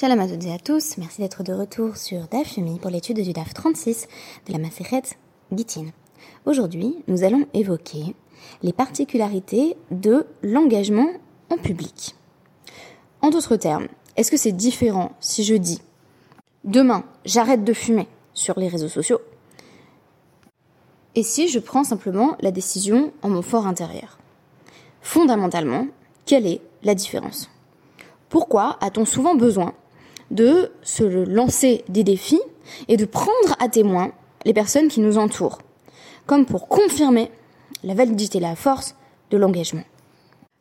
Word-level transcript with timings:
Shalom 0.00 0.20
à 0.20 0.28
toutes 0.28 0.44
et 0.44 0.52
à 0.52 0.58
tous, 0.58 0.96
merci 0.98 1.20
d'être 1.20 1.42
de 1.42 1.52
retour 1.52 1.96
sur 1.96 2.28
DAF 2.28 2.56
pour 2.80 2.88
l'étude 2.88 3.20
du 3.20 3.32
DAF 3.32 3.52
36 3.52 4.06
de 4.46 4.52
la 4.52 4.60
Maseret 4.60 5.02
Gitin. 5.50 5.86
Aujourd'hui, 6.46 7.02
nous 7.08 7.24
allons 7.24 7.48
évoquer 7.52 8.14
les 8.62 8.72
particularités 8.72 9.76
de 9.90 10.24
l'engagement 10.44 11.08
en 11.50 11.56
public. 11.56 12.14
En 13.22 13.30
d'autres 13.30 13.56
termes, 13.56 13.88
est-ce 14.16 14.30
que 14.30 14.36
c'est 14.36 14.52
différent 14.52 15.16
si 15.18 15.42
je 15.42 15.56
dis 15.56 15.82
demain 16.62 17.02
j'arrête 17.24 17.64
de 17.64 17.72
fumer 17.72 18.06
sur 18.34 18.60
les 18.60 18.68
réseaux 18.68 18.86
sociaux 18.86 19.20
et 21.16 21.24
si 21.24 21.48
je 21.48 21.58
prends 21.58 21.82
simplement 21.82 22.36
la 22.38 22.52
décision 22.52 23.12
en 23.22 23.30
mon 23.30 23.42
fort 23.42 23.66
intérieur? 23.66 24.18
Fondamentalement, 25.02 25.88
quelle 26.24 26.46
est 26.46 26.60
la 26.84 26.94
différence? 26.94 27.50
Pourquoi 28.28 28.78
a-t-on 28.80 29.04
souvent 29.04 29.34
besoin 29.34 29.74
de 30.30 30.70
se 30.82 31.04
lancer 31.04 31.84
des 31.88 32.04
défis 32.04 32.40
et 32.88 32.96
de 32.96 33.04
prendre 33.04 33.56
à 33.58 33.68
témoin 33.68 34.12
les 34.44 34.52
personnes 34.52 34.88
qui 34.88 35.00
nous 35.00 35.18
entourent, 35.18 35.58
comme 36.26 36.46
pour 36.46 36.68
confirmer 36.68 37.30
la 37.84 37.94
validité 37.94 38.38
et 38.38 38.42
la 38.42 38.56
force 38.56 38.94
de 39.30 39.36
l'engagement. 39.36 39.84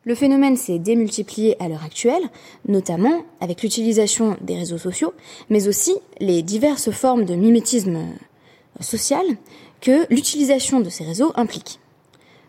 Le 0.04 0.16
phénomène 0.16 0.56
s'est 0.56 0.80
démultiplié 0.80 1.62
à 1.62 1.68
l'heure 1.68 1.84
actuelle, 1.84 2.24
notamment 2.68 3.26
avec 3.42 3.62
l'utilisation 3.62 4.38
des 4.40 4.56
réseaux 4.58 4.78
sociaux, 4.78 5.14
mais 5.50 5.68
aussi 5.68 5.98
les 6.20 6.44
diverses 6.44 6.92
formes 6.92 7.26
de 7.26 7.36
mimétisme 7.36 8.06
social 8.80 9.26
que 9.82 10.06
l'utilisation 10.10 10.80
de 10.80 10.90
ces 10.90 11.04
réseaux 11.04 11.34
implique. 11.36 11.80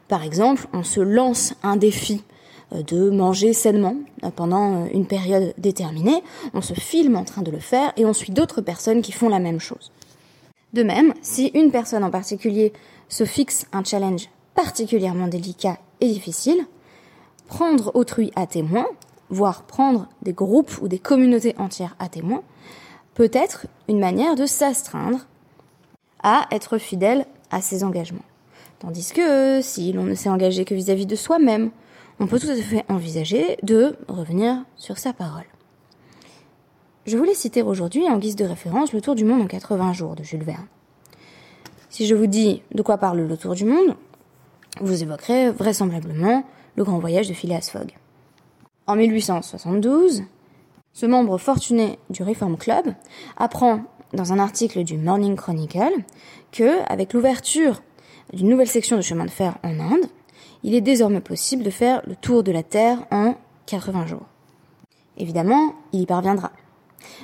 Par 0.07 0.23
exemple, 0.23 0.69
on 0.73 0.85
se 0.85 1.01
lance 1.01 1.55
un 1.63 1.77
défi 1.77 2.23
euh, 2.23 2.38
de 2.73 3.11
manger 3.11 3.53
sainement 3.53 3.97
euh, 4.25 4.31
pendant 4.31 4.85
euh, 4.85 4.89
une 4.93 5.07
période 5.07 5.55
déterminée, 5.59 6.23
on 6.55 6.61
se 6.61 6.75
filme 6.75 7.17
en 7.17 7.25
train 7.25 7.43
de 7.43 7.51
le 7.51 7.59
faire 7.59 7.93
et 7.97 8.05
on 8.05 8.13
suit 8.13 8.33
d'autres 8.33 8.61
personnes 8.61 9.03
qui 9.03 9.13
font 9.13 9.29
la 9.29 9.39
même 9.39 9.61
chose. 9.61 9.93
De 10.75 10.83
même, 10.83 11.15
si 11.23 11.47
une 11.55 11.71
personne 11.71 12.05
en 12.05 12.11
particulier 12.11 12.73
se 13.09 13.25
fixe 13.25 13.67
un 13.73 13.83
challenge 13.85 14.29
particulièrement 14.55 15.29
délicat 15.29 15.79
et 16.01 16.09
difficile, 16.09 16.67
prendre 17.47 17.91
autrui 17.95 18.31
à 18.37 18.47
témoin, 18.47 18.87
voire 19.31 19.63
prendre 19.63 20.09
des 20.23 20.35
groupes 20.35 20.79
ou 20.83 20.89
des 20.89 20.99
communautés 20.99 21.55
entières 21.59 21.97
à 21.99 22.09
témoin, 22.09 22.43
peut 23.15 23.31
être 23.33 23.67
une 23.89 23.99
manière 23.99 24.35
de 24.35 24.45
s'astreindre 24.45 25.27
à 26.23 26.47
être 26.51 26.77
fidèle 26.77 27.25
à 27.51 27.63
ses 27.63 27.83
engagements. 27.83 28.21
Tandis 28.79 29.13
que 29.13 29.61
si 29.63 29.93
l'on 29.93 30.05
ne 30.05 30.15
s'est 30.15 30.29
engagé 30.29 30.65
que 30.65 30.75
vis-à-vis 30.75 31.05
-vis 31.05 31.09
de 31.09 31.17
soi-même, 31.17 31.71
on 32.21 32.27
peut 32.27 32.41
tout 32.41 32.51
à 32.51 32.57
fait 32.57 32.85
envisager 32.89 33.59
de 33.63 33.97
revenir 34.09 34.65
sur 34.77 34.99
sa 34.99 35.13
parole. 35.13 35.47
Je 37.07 37.17
voulais 37.17 37.35
citer 37.35 37.63
aujourd'hui 37.63 38.09
en 38.09 38.19
guise 38.19 38.37
de 38.37 38.45
référence 38.45 38.93
Le 38.93 39.01
Tour 39.01 39.15
du 39.15 39.25
Monde 39.25 39.43
en 39.43 39.47
80 39.47 39.93
jours 39.93 40.17
de 40.17 40.23
Jules 40.23 40.43
Verne. 40.43 40.67
Si 41.91 42.07
je 42.07 42.15
vous 42.15 42.27
dis 42.27 42.63
de 42.75 42.83
quoi 42.83 42.99
parle 42.99 43.21
le 43.21 43.37
Tour 43.37 43.55
du 43.55 43.65
Monde, 43.65 43.95
vous 44.81 45.03
évoquerez 45.03 45.51
vraisemblablement 45.51 46.45
le 46.77 46.85
grand 46.85 46.99
voyage 46.99 47.29
de 47.29 47.35
Phileas 47.35 47.71
Fogg. 47.73 47.97
En 48.87 48.97
1872, 48.97 50.25
ce 50.93 51.07
membre 51.07 51.39
fortuné 51.39 51.99
du 52.11 52.23
Reform 52.23 52.57
Club 52.57 52.95
apprend 53.37 53.83
dans 54.13 54.33
un 54.33 54.39
article 54.39 54.85
du 54.85 54.97
Morning 54.97 55.37
Chronicle 55.37 56.05
que, 56.53 56.83
avec 56.91 57.13
l'ouverture 57.13 57.83
d'une 58.33 58.49
nouvelle 58.49 58.69
section 58.69 58.97
de 58.97 59.03
chemin 59.03 59.25
de 59.25 59.31
fer 59.31 59.57
en 59.63 59.79
Inde, 59.81 60.07
il 60.63 60.75
est 60.75 60.81
désormais 60.81 61.21
possible 61.21 61.63
de 61.63 61.71
faire 61.71 62.03
le 62.07 62.17
tour 62.17 62.43
de 62.43 62.53
la 62.53 62.63
Terre 62.63 62.99
en 63.11 63.35
80 63.67 64.07
jours. 64.07 64.27
Évidemment, 65.17 65.75
il 65.93 66.01
y 66.01 66.07
parviendra. 66.07 66.53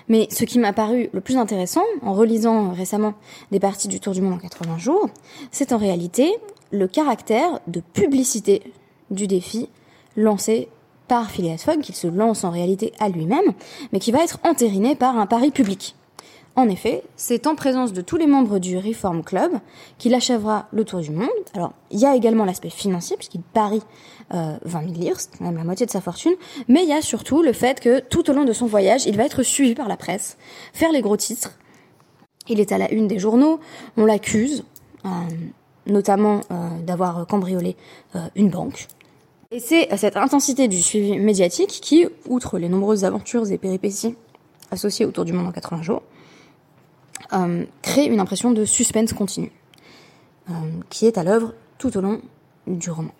Mais 0.08 0.28
ce 0.30 0.44
qui 0.44 0.58
m'a 0.58 0.72
paru 0.72 1.08
le 1.12 1.20
plus 1.20 1.36
intéressant 1.36 1.84
en 2.02 2.12
relisant 2.12 2.72
récemment 2.72 3.14
des 3.50 3.60
parties 3.60 3.88
du 3.88 4.00
Tour 4.00 4.12
du 4.12 4.20
Monde 4.20 4.34
en 4.34 4.38
80 4.38 4.78
jours, 4.78 5.08
c'est 5.50 5.72
en 5.72 5.78
réalité 5.78 6.32
le 6.70 6.89
caractère 6.89 7.61
de 7.67 7.80
publicité 7.80 8.62
du 9.11 9.27
défi 9.27 9.68
lancé 10.17 10.68
par 11.08 11.30
Phileas 11.30 11.58
Fogg, 11.58 11.80
qu'il 11.80 11.94
se 11.94 12.06
lance 12.06 12.44
en 12.44 12.50
réalité 12.50 12.92
à 12.98 13.08
lui-même, 13.08 13.52
mais 13.92 13.98
qui 13.98 14.12
va 14.12 14.23
être 14.24 14.39
entériné 14.44 14.94
par 14.94 15.18
un 15.18 15.27
pari 15.27 15.50
public. 15.50 15.94
En 16.57 16.69
effet, 16.69 17.03
c'est 17.17 17.48
en 17.48 17.57
présence 17.57 17.92
de 17.92 18.01
tous 18.01 18.17
les 18.17 18.29
membres 18.29 18.61
du 18.61 18.79
Reform 18.79 19.25
Club 19.25 19.53
qu'il 19.98 20.15
achèvera 20.15 20.69
le 20.73 20.85
tour 20.85 21.01
du 21.01 21.11
monde. 21.11 21.29
Alors, 21.55 21.73
il 21.91 21.98
y 21.98 22.07
a 22.07 22.15
également 22.15 22.45
l'aspect 22.45 22.70
financier, 22.70 23.17
puisqu'il 23.17 23.42
parie 23.42 23.83
euh, 24.33 24.57
20 24.65 24.81
000 24.83 24.92
livres, 24.92 25.19
même 25.41 25.57
la 25.57 25.65
moitié 25.65 25.85
de 25.85 25.91
sa 25.91 26.01
fortune, 26.01 26.35
mais 26.69 26.85
il 26.85 26.89
y 26.89 26.92
a 26.92 27.03
surtout 27.03 27.42
le 27.42 27.53
fait 27.53 27.81
que 27.81 27.98
tout 27.98 28.31
au 28.31 28.33
long 28.33 28.45
de 28.45 28.53
son 28.53 28.67
voyage, 28.67 29.05
il 29.07 29.17
va 29.17 29.25
être 29.25 29.42
suivi 29.42 29.75
par 29.75 29.89
la 29.89 29.97
presse, 29.97 30.37
faire 30.73 30.92
les 30.92 31.01
gros 31.01 31.17
titres. 31.17 31.59
Il 32.48 32.61
est 32.61 32.71
à 32.71 32.79
la 32.79 32.92
une 32.92 33.09
des 33.09 33.19
journaux, 33.19 33.59
on 33.97 34.05
l'accuse, 34.05 34.65
euh, 35.05 35.09
notamment 35.86 36.41
euh, 36.51 36.69
d'avoir 36.86 37.27
cambriolé 37.27 37.77
euh, 38.15 38.21
une 38.36 38.48
banque. 38.48 38.86
Et 39.51 39.59
c'est 39.61 39.89
cette 39.97 40.17
intensité 40.17 40.69
du 40.69 40.81
suivi 40.81 41.19
médiatique 41.19 41.81
qui, 41.83 42.07
outre 42.29 42.59
les 42.59 42.69
nombreuses 42.69 43.05
aventures 43.05 43.51
et 43.51 43.59
péripéties 43.59 44.15
associées 44.71 45.05
au 45.07 45.11
Tour 45.11 45.25
du 45.25 45.33
Monde 45.33 45.48
en 45.48 45.53
80 45.53 45.83
jours, 45.83 46.03
euh, 47.33 47.64
crée 47.83 48.07
une 48.07 48.20
impression 48.20 48.51
de 48.51 48.64
suspense 48.64 49.13
continu, 49.13 49.52
euh, 50.51 50.52
qui 50.91 51.07
est 51.07 51.19
à 51.19 51.25
l'œuvre 51.25 51.55
tout 51.79 51.97
au 51.97 52.01
long 52.01 52.20
du 52.67 52.91
roman. 52.91 53.13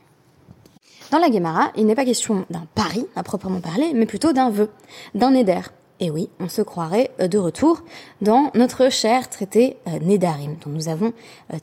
Dans 1.11 1.19
la 1.19 1.31
Guémara, 1.31 1.71
il 1.77 1.87
n'est 1.87 1.95
pas 1.95 2.05
question 2.05 2.47
d'un 2.51 2.67
pari 2.75 3.07
à 3.15 3.23
proprement 3.23 3.61
parler, 3.61 3.93
mais 3.95 4.07
plutôt 4.07 4.33
d'un 4.33 4.51
vœu, 4.51 4.71
d'un 5.15 5.35
éder. 5.35 5.61
Et 6.01 6.11
oui, 6.11 6.29
on 6.41 6.49
se 6.49 6.63
croirait 6.63 7.11
euh, 7.21 7.29
de 7.29 7.39
retour 7.39 7.83
dans 8.21 8.51
notre 8.55 8.91
cher 8.91 9.29
traité 9.29 9.77
Nédarim, 10.03 10.57
dont 10.65 10.71
nous 10.71 10.89
avons 10.89 11.13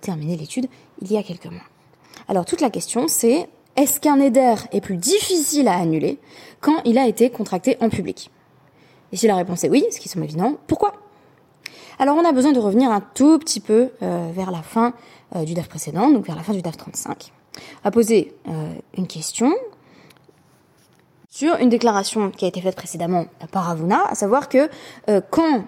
terminé 0.02 0.38
l'étude 0.38 0.68
il 1.02 1.12
y 1.12 1.18
a 1.18 1.24
quelques 1.24 1.48
mois. 1.48 1.62
Alors 2.28 2.46
toute 2.46 2.62
la 2.62 2.70
question 2.70 3.08
c'est, 3.08 3.50
est-ce 3.76 4.00
qu'un 4.00 4.20
éder 4.20 4.56
est 4.72 4.82
plus 4.82 4.98
difficile 4.98 5.68
à 5.68 5.76
annuler 5.76 6.20
quand 6.60 6.82
il 6.86 6.98
a 6.98 7.08
été 7.08 7.30
contracté 7.30 7.78
en 7.82 7.90
public? 7.90 8.30
Et 9.12 9.18
si 9.18 9.28
la 9.28 9.36
réponse 9.36 9.64
est 9.64 9.70
oui, 9.70 9.84
ce 9.92 10.00
qui 10.00 10.08
semble 10.08 10.26
évident, 10.26 10.56
pourquoi? 10.68 10.94
Alors 12.02 12.18
on 12.18 12.26
a 12.26 12.32
besoin 12.32 12.52
de 12.52 12.60
revenir 12.60 12.90
un 12.90 13.00
tout 13.00 13.38
petit 13.38 13.60
peu 13.60 13.92
euh, 14.02 14.32
vers 14.34 14.50
la 14.50 14.64
fin 14.64 14.94
euh, 15.36 15.44
du 15.44 15.54
DAF 15.54 15.70
précédent, 15.70 16.10
donc 16.10 16.26
vers 16.26 16.36
la 16.36 16.42
fin 16.42 16.52
du 16.52 16.64
DAF 16.64 16.76
35, 16.76 17.32
à 17.84 17.92
poser 17.92 18.34
euh, 18.48 18.74
une 18.98 19.06
question 19.06 19.54
sur 21.30 21.58
une 21.58 21.70
déclaration 21.70 22.32
qui 22.32 22.46
a 22.46 22.48
été 22.48 22.60
faite 22.60 22.76
précédemment 22.76 23.26
par 23.52 23.70
Avuna, 23.70 24.04
à 24.08 24.16
savoir 24.16 24.50
que 24.50 24.70
quand 25.30 25.64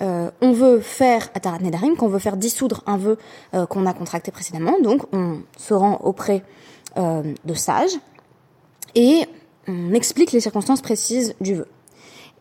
on 0.00 0.52
veut 0.52 0.80
faire 0.80 1.28
Atarat 1.34 1.58
Nedarim, 1.58 1.96
quand 1.96 2.06
on 2.06 2.08
veut 2.08 2.18
faire 2.18 2.38
dissoudre 2.38 2.82
un 2.86 2.96
vœu 2.96 3.18
qu'on 3.68 3.84
a 3.84 3.92
contracté 3.92 4.30
précédemment, 4.30 4.80
donc 4.80 5.02
on 5.12 5.42
se 5.58 5.74
rend 5.74 5.98
auprès 6.02 6.42
de 6.96 7.54
sages 7.54 7.92
et 8.94 9.26
on 9.68 9.92
explique 9.92 10.32
les 10.32 10.40
circonstances 10.40 10.80
précises 10.80 11.34
du 11.42 11.56
vœu. 11.56 11.68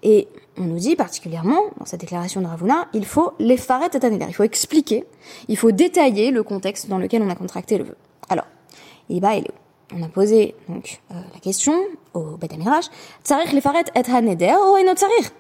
Et 0.01 0.30
on 0.57 0.63
nous 0.63 0.79
dit 0.79 0.95
particulièrement, 0.95 1.62
dans 1.78 1.85
cette 1.85 2.01
déclaration 2.01 2.41
de 2.41 2.47
Ravuna, 2.47 2.88
il 2.94 3.06
faut 3.06 3.34
les 3.39 3.57
faret 3.57 3.89
et 3.94 4.25
il 4.28 4.34
faut 4.34 4.44
expliquer, 4.44 5.06
il 5.47 5.57
faut 5.57 5.72
détailler 5.72 6.31
le 6.31 6.44
contexte 6.44 6.89
dans 6.89 6.97
lequel 6.97 7.22
on 7.22 7.29
a 7.29 7.35
contracté 7.35 7.78
le 7.78 7.85
vœu. 7.85 7.95
Alors, 8.29 8.45
on 9.94 10.03
a 10.03 10.07
posé 10.07 10.56
donc 10.69 11.01
euh, 11.12 11.16
la 11.34 11.39
question 11.39 11.73
au 12.13 12.38
Bet 12.38 12.53
Amiraj, 12.53 12.85
tsarich 13.23 13.51
les 13.51 13.62
faret 13.62 13.85
et 13.95 14.09
haneder 14.09 14.56
ou 14.56 14.78
enot 14.78 14.95
tsarich 14.95 15.31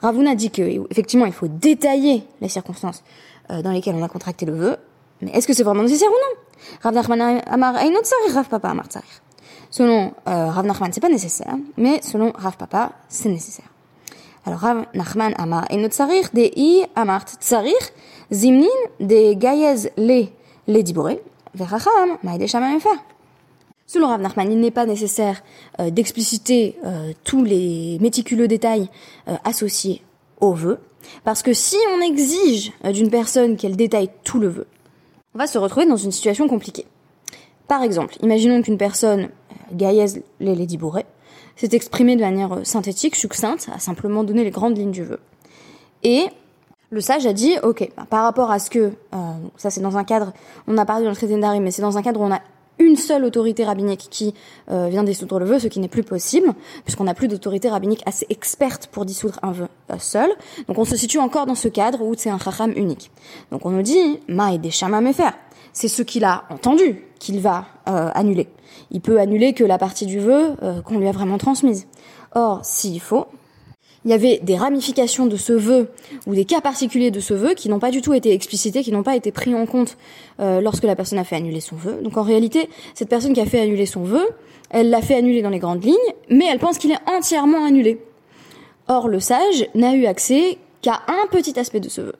Ravuna 0.00 0.34
dit 0.34 0.50
que 0.50 0.62
effectivement 0.90 1.26
il 1.26 1.32
faut 1.32 1.48
détailler 1.48 2.24
les 2.40 2.48
circonstances 2.48 3.02
euh, 3.50 3.62
dans 3.62 3.72
lesquelles 3.72 3.94
on 3.94 4.02
a 4.02 4.08
contracté 4.08 4.46
le 4.46 4.54
vœu, 4.54 4.76
mais 5.20 5.30
est-ce 5.32 5.46
que 5.46 5.52
c'est 5.52 5.62
vraiment 5.62 5.82
nécessaire 5.82 6.08
ou 6.08 6.12
non? 6.12 6.40
Rav 6.82 6.94
Nachman 6.94 7.42
amar 7.46 7.74
tsarich, 7.74 8.34
Rav 8.34 8.48
Papa 8.48 8.70
amar 8.70 8.86
tsarich. 8.86 9.20
Selon 9.70 10.12
euh, 10.28 10.46
Rav 10.50 10.66
Nachman, 10.66 10.92
c'est 10.92 11.00
pas 11.00 11.08
nécessaire, 11.08 11.54
mais 11.76 12.00
selon 12.02 12.32
Rav 12.34 12.56
Papa, 12.56 12.92
c'est 13.08 13.28
nécessaire. 13.28 13.69
Alors 14.46 14.60
Rav 14.60 14.86
Nachman 14.94 15.34
amar 15.36 15.66
et 15.70 15.88
tsarich 15.88 16.32
de 16.32 16.50
i 16.56 16.84
amart 16.96 17.26
tsarich 17.40 17.92
zimnin 18.32 18.66
de 18.98 19.34
gayez 19.34 19.90
le 19.98 20.26
le 20.66 20.82
diboré 20.82 21.22
veracham 21.54 22.16
maïde 22.22 22.48
faire. 22.48 23.04
Selon 23.86 24.06
Rav 24.06 24.20
Nachman, 24.22 24.50
il 24.50 24.60
n'est 24.60 24.70
pas 24.70 24.86
nécessaire 24.86 25.42
euh, 25.80 25.90
d'expliciter 25.90 26.76
euh, 26.84 27.12
tous 27.24 27.44
les 27.44 27.98
méticuleux 28.00 28.46
détails 28.46 28.88
euh, 29.28 29.34
associés 29.44 30.02
au 30.40 30.52
vœu, 30.52 30.78
parce 31.24 31.42
que 31.42 31.52
si 31.52 31.76
on 31.96 32.00
exige 32.00 32.72
d'une 32.84 33.10
personne 33.10 33.56
qu'elle 33.56 33.76
détaille 33.76 34.10
tout 34.22 34.38
le 34.38 34.48
vœu, 34.48 34.66
on 35.34 35.38
va 35.38 35.48
se 35.48 35.58
retrouver 35.58 35.86
dans 35.86 35.96
une 35.96 36.12
situation 36.12 36.46
compliquée. 36.48 36.86
Par 37.66 37.82
exemple, 37.82 38.14
imaginons 38.22 38.62
qu'une 38.62 38.78
personne 38.78 39.28
gaïez 39.72 40.06
les 40.38 40.54
les 40.54 40.66
s'est 41.56 41.70
exprimé 41.72 42.16
de 42.16 42.20
manière 42.20 42.52
euh, 42.52 42.64
synthétique, 42.64 43.16
succincte, 43.16 43.68
a 43.74 43.78
simplement 43.78 44.24
donné 44.24 44.44
les 44.44 44.50
grandes 44.50 44.76
lignes 44.76 44.90
du 44.90 45.04
vœu. 45.04 45.20
Et 46.02 46.26
le 46.90 47.00
sage 47.00 47.26
a 47.26 47.32
dit, 47.32 47.54
ok, 47.62 47.90
bah, 47.96 48.06
par 48.08 48.24
rapport 48.24 48.50
à 48.50 48.58
ce 48.58 48.70
que, 48.70 48.78
euh, 48.78 49.16
ça 49.56 49.70
c'est 49.70 49.80
dans 49.80 49.96
un 49.96 50.04
cadre, 50.04 50.32
on 50.66 50.76
a 50.78 50.84
parlé 50.84 51.04
dans 51.04 51.10
le 51.10 51.16
traité 51.16 51.38
d'Ari, 51.38 51.60
mais 51.60 51.70
c'est 51.70 51.82
dans 51.82 51.98
un 51.98 52.02
cadre 52.02 52.20
où 52.20 52.24
on 52.24 52.32
a 52.32 52.40
une 52.80 52.96
seule 52.96 53.24
autorité 53.24 53.64
rabbinique 53.64 54.08
qui 54.10 54.34
euh, 54.70 54.88
vient 54.88 55.04
dissoudre 55.04 55.38
le 55.38 55.44
vœu, 55.44 55.58
ce 55.58 55.68
qui 55.68 55.80
n'est 55.80 55.88
plus 55.88 56.02
possible, 56.02 56.54
puisqu'on 56.84 57.04
n'a 57.04 57.14
plus 57.14 57.28
d'autorité 57.28 57.68
rabbinique 57.68 58.02
assez 58.06 58.26
experte 58.30 58.88
pour 58.90 59.04
dissoudre 59.04 59.38
un 59.42 59.52
vœu 59.52 59.68
seul. 59.98 60.30
Donc 60.66 60.78
on 60.78 60.84
se 60.84 60.96
situe 60.96 61.18
encore 61.18 61.46
dans 61.46 61.54
ce 61.54 61.68
cadre 61.68 62.02
où 62.02 62.14
c'est 62.16 62.30
un 62.30 62.38
chacham 62.38 62.72
unique. 62.74 63.10
Donc 63.50 63.66
on 63.66 63.70
nous 63.70 63.82
dit, 63.82 64.20
ma 64.28 64.54
et 64.54 64.58
des 64.58 64.70
faire. 64.70 65.34
C'est 65.72 65.88
ce 65.88 66.02
qu'il 66.02 66.24
a 66.24 66.44
entendu 66.50 67.04
qu'il 67.18 67.40
va 67.40 67.66
euh, 67.88 68.10
annuler. 68.14 68.48
Il 68.90 69.00
peut 69.00 69.20
annuler 69.20 69.52
que 69.52 69.64
la 69.64 69.78
partie 69.78 70.06
du 70.06 70.18
vœu 70.18 70.56
qu'on 70.84 70.98
lui 70.98 71.08
a 71.08 71.12
vraiment 71.12 71.38
transmise. 71.38 71.86
Or, 72.34 72.64
s'il 72.64 73.00
faut, 73.00 73.26
il 74.04 74.10
y 74.10 74.14
avait 74.14 74.40
des 74.42 74.56
ramifications 74.56 75.26
de 75.26 75.36
ce 75.36 75.52
vœu 75.52 75.90
ou 76.26 76.34
des 76.34 76.46
cas 76.46 76.62
particuliers 76.62 77.10
de 77.10 77.20
ce 77.20 77.34
vœu 77.34 77.54
qui 77.54 77.68
n'ont 77.68 77.78
pas 77.78 77.90
du 77.90 78.00
tout 78.00 78.14
été 78.14 78.32
explicités, 78.32 78.82
qui 78.82 78.92
n'ont 78.92 79.02
pas 79.02 79.14
été 79.14 79.30
pris 79.30 79.54
en 79.54 79.66
compte 79.66 79.98
euh, 80.40 80.60
lorsque 80.62 80.84
la 80.84 80.96
personne 80.96 81.18
a 81.18 81.24
fait 81.24 81.36
annuler 81.36 81.60
son 81.60 81.76
vœu. 81.76 82.00
Donc 82.02 82.16
en 82.16 82.22
réalité, 82.22 82.70
cette 82.94 83.10
personne 83.10 83.34
qui 83.34 83.40
a 83.40 83.46
fait 83.46 83.60
annuler 83.60 83.84
son 83.84 84.02
vœu, 84.02 84.26
elle 84.70 84.88
l'a 84.88 85.02
fait 85.02 85.16
annuler 85.16 85.42
dans 85.42 85.50
les 85.50 85.58
grandes 85.58 85.84
lignes, 85.84 85.96
mais 86.30 86.46
elle 86.50 86.58
pense 86.58 86.78
qu'il 86.78 86.92
est 86.92 87.10
entièrement 87.10 87.64
annulé. 87.64 88.00
Or, 88.88 89.06
le 89.08 89.20
sage 89.20 89.66
n'a 89.74 89.94
eu 89.94 90.06
accès 90.06 90.58
qu'à 90.80 91.02
un 91.06 91.26
petit 91.30 91.58
aspect 91.58 91.80
de 91.80 91.90
ce 91.90 92.00
vœu. 92.00 92.14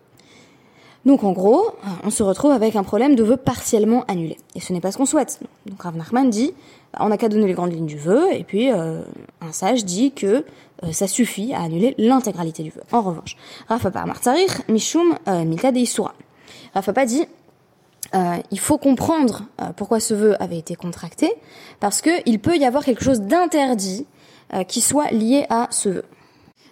Donc 1.07 1.25
en 1.25 1.33
gros, 1.33 1.73
on 2.05 2.11
se 2.11 2.23
retrouve 2.23 2.51
avec 2.51 2.77
un 2.77 2.83
problème 2.83 3.15
de 3.15 3.23
vœu 3.23 3.37
partiellement 3.37 4.05
annulé. 4.07 4.37
Et 4.55 4.61
ce 4.61 4.73
n'est 4.73 4.81
pas 4.81 4.93
ce 4.93 4.99
qu'on 4.99 5.07
souhaite. 5.07 5.41
Donc 5.67 5.83
Rav 5.83 5.95
dit, 6.29 6.53
bah, 6.93 7.01
on 7.03 7.09
n'a 7.09 7.17
qu'à 7.17 7.29
donner 7.29 7.47
les 7.47 7.55
grandes 7.55 7.73
lignes 7.73 7.87
du 7.87 7.97
vœu, 7.97 8.33
et 8.33 8.45
puis 8.45 8.71
euh, 8.71 9.01
un 9.41 9.53
sage 9.53 9.85
dit 9.85 10.13
que 10.13 10.45
euh, 10.85 10.93
ça 10.93 11.07
suffit 11.07 11.55
à 11.55 11.63
annuler 11.63 11.95
l'intégralité 11.99 12.63
du 12.63 12.71
vœu. 12.71 12.83
En 12.93 13.01
revanche, 13.01 13.37
Rafa 13.69 13.91
par 13.91 14.07
Martzarich, 14.07 14.69
Mishum, 14.69 15.15
euh, 15.29 15.45
Milta 15.45 15.73
de. 15.73 15.85
Rafa 16.75 16.93
pas 16.93 17.07
dit, 17.07 17.27
il 18.51 18.59
faut 18.59 18.77
comprendre 18.77 19.43
pourquoi 19.77 20.01
ce 20.01 20.15
vœu 20.15 20.43
avait 20.43 20.59
été 20.59 20.75
contracté, 20.75 21.33
parce 21.79 22.01
que 22.01 22.11
il 22.27 22.41
peut 22.41 22.57
y 22.57 22.65
avoir 22.65 22.85
quelque 22.85 23.05
chose 23.05 23.21
d'interdit 23.21 24.05
qui 24.67 24.81
soit 24.81 25.11
lié 25.13 25.47
à 25.49 25.69
ce 25.71 25.89
vœu. 25.89 26.05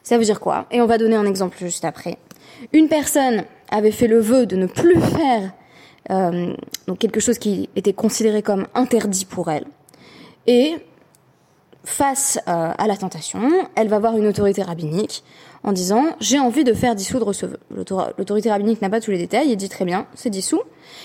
Ça 0.03 0.19
veut 0.19 0.25
dire 0.25 0.41
quoi? 0.41 0.67
Et 0.73 0.81
on 0.81 0.87
va 0.87 0.99
donner 0.99 1.15
un 1.15 1.27
exemple 1.27 1.57
juste 1.61 1.85
après. 1.85 2.19
Une 2.73 2.89
personne 2.89 3.45
avait 3.71 3.91
fait 3.91 4.07
le 4.07 4.19
vœu 4.19 4.47
de 4.47 4.57
ne 4.57 4.67
plus 4.67 5.01
faire 5.01 5.53
euh, 6.11 6.55
donc 6.87 6.99
quelque 6.99 7.21
chose 7.21 7.39
qui 7.39 7.69
était 7.77 7.93
considéré 7.93 8.43
comme 8.43 8.67
interdit 8.75 9.25
pour 9.25 9.51
elle. 9.51 9.65
Et 10.47 10.77
face 11.85 12.39
euh, 12.49 12.73
à 12.77 12.87
la 12.87 12.97
tentation, 12.97 13.51
elle 13.75 13.89
va 13.89 13.99
voir 13.99 14.17
une 14.17 14.27
autorité 14.27 14.63
rabbinique 14.63 15.23
en 15.65 15.73
disant 15.73 16.05
j'ai 16.21 16.39
envie 16.39 16.65
de 16.65 16.73
faire 16.73 16.95
dissoudre 16.95 17.33
ce 17.35 17.47
vœu. 17.47 17.59
L'autorité 17.71 18.51
rabbinique 18.51 18.81
n'a 18.81 18.91
pas 18.91 19.01
tous 19.01 19.11
les 19.11 19.19
détails 19.19 19.53
et 19.53 19.57
dit 19.57 19.69
très 19.69 19.85
bien, 19.85 20.07
c'est 20.15 20.31
dissous, 20.31 20.63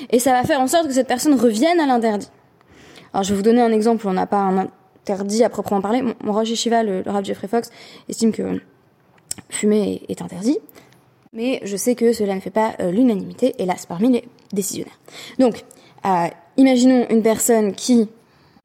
et 0.10 0.20
ça 0.20 0.32
va 0.32 0.44
faire 0.44 0.62
en 0.62 0.68
sorte 0.68 0.88
que 0.88 0.94
cette 0.94 1.08
personne 1.08 1.40
revienne 1.40 1.80
à 1.80 1.86
l'interdit. 1.86 2.30
Alors 3.14 3.24
je 3.24 3.30
vais 3.30 3.36
vous 3.36 3.44
donner 3.44 3.62
un 3.62 3.72
exemple, 3.72 4.08
on 4.08 4.14
n'a 4.14 4.26
pas 4.26 4.40
un 4.40 4.68
interdit 5.02 5.44
à 5.44 5.50
proprement 5.50 5.82
parler. 5.82 6.02
Mon, 6.02 6.14
mon 6.24 6.34
Roger 6.34 6.56
Shiva, 6.56 6.84
le, 6.84 7.02
le 7.02 7.24
Jeffrey 7.24 7.48
Fox, 7.48 7.70
estime 8.08 8.32
que 8.32 8.62
fumer 9.50 10.04
est 10.08 10.22
interdit 10.22 10.60
mais 11.34 11.60
je 11.64 11.76
sais 11.76 11.96
que 11.96 12.14
cela 12.14 12.36
ne 12.36 12.40
fait 12.40 12.52
pas 12.52 12.76
euh, 12.80 12.92
l'unanimité, 12.92 13.56
hélas, 13.58 13.86
parmi 13.86 14.12
les 14.12 14.24
décisionnaires. 14.54 15.00
Donc, 15.40 15.66
euh, 16.06 16.28
imaginons 16.58 17.08
une 17.10 17.24
personne 17.24 17.74
qui, 17.74 18.08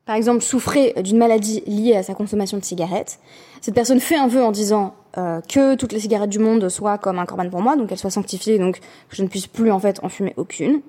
par 0.05 0.17
exemple, 0.17 0.43
souffrait 0.43 0.95
d'une 1.03 1.17
maladie 1.17 1.63
liée 1.67 1.97
à 1.97 2.03
sa 2.03 2.15
consommation 2.15 2.59
de 2.59 2.65
cigarettes. 2.65 3.19
Cette 3.61 3.75
personne 3.75 4.01
fait 4.01 4.17
un 4.17 4.29
vœu 4.29 4.43
en 4.43 4.53
disant 4.53 4.95
euh, 5.17 5.41
que 5.41 5.75
toutes 5.75 5.93
les 5.93 6.01
cigarettes 6.01 6.31
du 6.31 6.39
monde 6.39 6.69
soient 6.69 6.99
comme 6.99 7.19
un 7.19 7.25
corban 7.25 7.49
pour 7.49 7.63
moi, 7.63 7.75
donc 7.75 7.89
qu'elles 7.89 7.99
soient 7.99 8.11
sanctifiées, 8.11 8.59
donc 8.59 8.81
que 9.09 9.17
je 9.17 9.23
ne 9.23 9.29
puisse 9.29 9.47
plus 9.47 9.73
en 9.73 9.81
fait 9.81 9.99
en 10.03 10.11
fumer 10.11 10.35
aucune. 10.37 10.83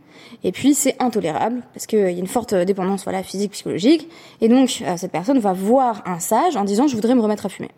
Et 0.43 0.51
puis 0.51 0.73
c'est 0.73 1.01
intolérable 1.01 1.63
parce 1.73 1.87
qu'il 1.87 1.99
y 1.99 2.03
a 2.03 2.09
une 2.09 2.27
forte 2.27 2.53
dépendance 2.53 3.05
voilà 3.05 3.23
physique 3.23 3.53
psychologique, 3.53 4.09
et 4.41 4.49
donc 4.49 4.83
cette 4.97 5.11
personne 5.11 5.39
va 5.39 5.53
voir 5.53 6.03
un 6.05 6.19
sage 6.19 6.57
en 6.57 6.65
disant 6.65 6.87
je 6.87 6.95
voudrais 6.95 7.15
me 7.15 7.21
remettre 7.21 7.45
à 7.45 7.49
fumer. 7.49 7.69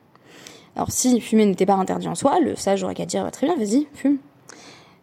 Alors 0.75 0.91
si 0.91 1.19
fumer 1.19 1.45
n'était 1.45 1.65
pas 1.65 1.73
interdit 1.73 2.07
en 2.07 2.15
soi, 2.15 2.39
le 2.39 2.55
sage 2.55 2.83
aurait 2.83 2.95
qu'à 2.95 3.05
dire 3.05 3.29
très 3.31 3.47
bien, 3.47 3.55
vas-y, 3.55 3.87
fume. 3.93 4.17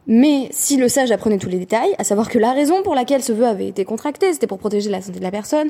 Mais 0.07 0.49
si 0.53 0.79
le 0.79 0.89
sage 0.89 1.11
apprenait 1.11 1.37
tous 1.37 1.51
les 1.51 1.59
détails, 1.59 1.95
à 1.99 2.05
savoir 2.05 2.31
que 2.31 2.39
la 2.39 2.53
raison 2.53 2.83
pour 2.83 2.95
laquelle 2.95 3.23
ce 3.23 3.33
vœu 3.33 3.47
avait 3.47 3.69
été 3.69 3.85
contracté, 3.85 4.33
c'était 4.33 4.47
pour 4.47 4.59
protéger 4.59 4.89
la 4.89 5.03
santé 5.03 5.19
de 5.19 5.25
la 5.25 5.31
personne, 5.31 5.69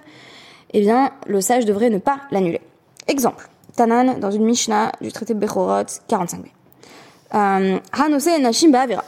eh 0.73 0.81
bien, 0.81 1.11
le 1.27 1.41
sage 1.41 1.65
devrait 1.65 1.91
ne 1.91 1.99
pas 1.99 2.21
l'annuler. 2.31 2.61
Exemple. 3.09 3.49
Tanan, 3.75 4.19
dans 4.19 4.31
une 4.31 4.45
Mishnah 4.45 4.93
du 5.01 5.11
traité 5.13 5.35
Bechorot 5.35 5.83
45b. 6.09 6.47
Euh, 7.35 7.79
Hanose 7.93 8.29
Nashim 8.41 8.71
Ba'avira. 8.71 9.05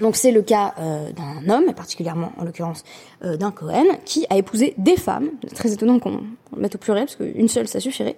Donc 0.00 0.16
c'est 0.16 0.30
le 0.30 0.42
cas 0.42 0.74
euh, 0.78 1.10
d'un 1.12 1.48
homme, 1.48 1.72
particulièrement 1.72 2.32
en 2.36 2.44
l'occurrence 2.44 2.84
euh, 3.24 3.36
d'un 3.36 3.50
Cohen, 3.50 3.84
qui 4.04 4.26
a 4.28 4.36
épousé 4.36 4.74
des 4.76 4.96
femmes. 4.96 5.30
Très 5.54 5.72
étonnant 5.72 5.98
qu'on 5.98 6.20
le 6.54 6.60
mette 6.60 6.74
au 6.74 6.78
pluriel, 6.78 7.06
parce 7.06 7.16
qu'une 7.16 7.48
seule, 7.48 7.66
ça 7.66 7.80
suffirait. 7.80 8.16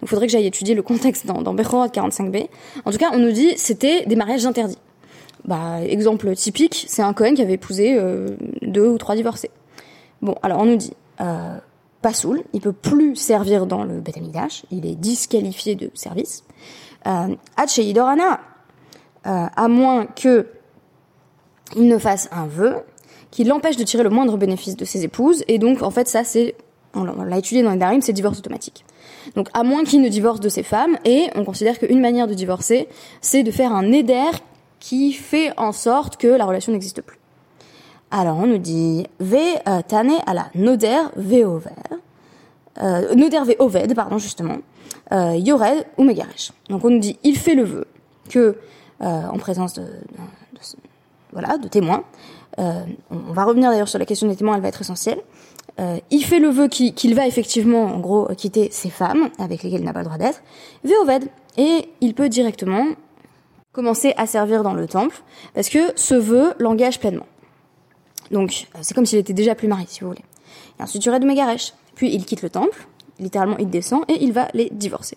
Donc 0.00 0.02
il 0.02 0.08
faudrait 0.08 0.26
que 0.26 0.32
j'aille 0.32 0.46
étudier 0.46 0.74
le 0.74 0.82
contexte 0.82 1.26
dans, 1.26 1.42
dans 1.42 1.54
45b. 1.54 2.48
En 2.84 2.90
tout 2.90 2.98
cas, 2.98 3.10
on 3.12 3.18
nous 3.18 3.32
dit 3.32 3.52
c'était 3.56 4.06
des 4.06 4.16
mariages 4.16 4.46
interdits. 4.46 4.78
Bah, 5.44 5.82
exemple 5.82 6.34
typique, 6.34 6.86
c'est 6.88 7.02
un 7.02 7.12
Cohen 7.12 7.34
qui 7.34 7.42
avait 7.42 7.54
épousé 7.54 7.96
euh, 7.98 8.36
deux 8.62 8.88
ou 8.88 8.98
trois 8.98 9.14
divorcés. 9.14 9.50
Bon, 10.22 10.34
alors 10.42 10.60
on 10.60 10.66
nous 10.66 10.76
dit, 10.76 10.94
pas 11.18 12.12
saoul, 12.12 12.42
il 12.52 12.60
peut 12.60 12.72
plus 12.72 13.16
servir 13.16 13.66
dans 13.66 13.84
le 13.84 14.00
Beth 14.00 14.18
il 14.70 14.86
est 14.86 14.94
disqualifié 14.94 15.74
de 15.74 15.90
service. 15.94 16.44
Euh, 17.06 17.34
Idorana, 17.76 18.40
à 19.24 19.68
moins 19.68 20.06
que 20.06 20.46
il 21.76 21.88
ne 21.88 21.98
fasse 21.98 22.28
un 22.32 22.46
vœu 22.46 22.76
qui 23.30 23.44
l'empêche 23.44 23.76
de 23.76 23.84
tirer 23.84 24.02
le 24.02 24.10
moindre 24.10 24.36
bénéfice 24.36 24.76
de 24.76 24.84
ses 24.84 25.04
épouses. 25.04 25.44
Et 25.48 25.58
donc, 25.58 25.82
en 25.82 25.90
fait, 25.90 26.08
ça, 26.08 26.24
c'est, 26.24 26.54
on 26.94 27.04
l'a 27.04 27.38
étudié 27.38 27.62
dans 27.62 27.72
les 27.72 27.78
Darim, 27.78 28.00
c'est 28.00 28.12
divorce 28.12 28.38
automatique. 28.38 28.84
Donc, 29.34 29.48
à 29.54 29.62
moins 29.62 29.84
qu'il 29.84 30.00
ne 30.00 30.08
divorce 30.08 30.40
de 30.40 30.48
ses 30.48 30.62
femmes, 30.62 30.96
et 31.04 31.28
on 31.34 31.44
considère 31.44 31.78
qu'une 31.78 32.00
manière 32.00 32.26
de 32.26 32.34
divorcer, 32.34 32.88
c'est 33.20 33.42
de 33.42 33.50
faire 33.50 33.72
un 33.72 33.92
éder 33.92 34.30
qui 34.80 35.12
fait 35.12 35.52
en 35.58 35.72
sorte 35.72 36.16
que 36.16 36.28
la 36.28 36.44
relation 36.46 36.72
n'existe 36.72 37.02
plus. 37.02 37.18
Alors, 38.10 38.38
on 38.38 38.46
nous 38.46 38.58
dit, 38.58 39.06
ve 39.20 39.36
euh, 39.68 39.82
tane 39.86 40.12
à 40.26 40.32
la 40.32 40.46
noder 40.54 40.98
ve 41.16 41.44
over, 41.44 41.70
euh, 42.80 43.14
noder 43.14 43.40
ve 43.44 43.56
oved, 43.58 43.94
pardon, 43.94 44.16
justement, 44.16 44.58
euh, 45.12 45.36
yored 45.36 45.84
ou 45.98 46.04
megaresh. 46.04 46.52
Donc, 46.70 46.84
on 46.84 46.90
nous 46.90 47.00
dit, 47.00 47.18
il 47.22 47.36
fait 47.36 47.54
le 47.54 47.64
vœu 47.64 47.86
que, 48.30 48.56
en 49.00 49.38
présence 49.38 49.74
de, 49.74 49.82
de, 49.82 50.60
voilà, 51.32 51.58
de 51.58 51.68
témoins. 51.68 52.04
Euh, 52.58 52.82
on 53.10 53.32
va 53.32 53.44
revenir 53.44 53.70
d'ailleurs 53.70 53.88
sur 53.88 53.98
la 53.98 54.06
question 54.06 54.28
des 54.28 54.36
témoins, 54.36 54.56
elle 54.56 54.62
va 54.62 54.68
être 54.68 54.80
essentielle. 54.80 55.20
Euh, 55.80 55.98
il 56.10 56.24
fait 56.24 56.40
le 56.40 56.48
vœu 56.48 56.68
qu'il 56.68 57.14
va 57.14 57.26
effectivement, 57.26 57.84
en 57.84 58.00
gros, 58.00 58.28
quitter 58.36 58.68
ses 58.72 58.90
femmes, 58.90 59.30
avec 59.38 59.62
lesquelles 59.62 59.80
il 59.80 59.84
n'a 59.84 59.92
pas 59.92 60.00
le 60.00 60.06
droit 60.06 60.18
d'être, 60.18 60.42
Véoved, 60.82 61.28
et 61.56 61.88
il 62.00 62.14
peut 62.14 62.28
directement 62.28 62.84
commencer 63.72 64.12
à 64.16 64.26
servir 64.26 64.62
dans 64.64 64.74
le 64.74 64.88
temple, 64.88 65.22
parce 65.54 65.68
que 65.68 65.78
ce 65.94 66.14
vœu 66.14 66.54
l'engage 66.58 66.98
pleinement. 66.98 67.26
Donc, 68.32 68.66
euh, 68.74 68.78
c'est 68.82 68.94
comme 68.94 69.06
s'il 69.06 69.18
était 69.18 69.32
déjà 69.32 69.54
plus 69.54 69.68
marié, 69.68 69.86
si 69.88 70.00
vous 70.00 70.08
voulez. 70.08 70.24
Et 70.80 70.82
ensuite, 70.82 71.04
il 71.04 71.06
y 71.06 71.10
aurait 71.10 71.20
de 71.20 71.26
Megaresh. 71.26 71.74
Puis, 71.94 72.12
il 72.12 72.24
quitte 72.24 72.42
le 72.42 72.50
temple, 72.50 72.88
littéralement, 73.20 73.56
il 73.58 73.70
descend, 73.70 74.02
et 74.08 74.22
il 74.22 74.32
va 74.32 74.48
les 74.54 74.68
divorcer. 74.70 75.16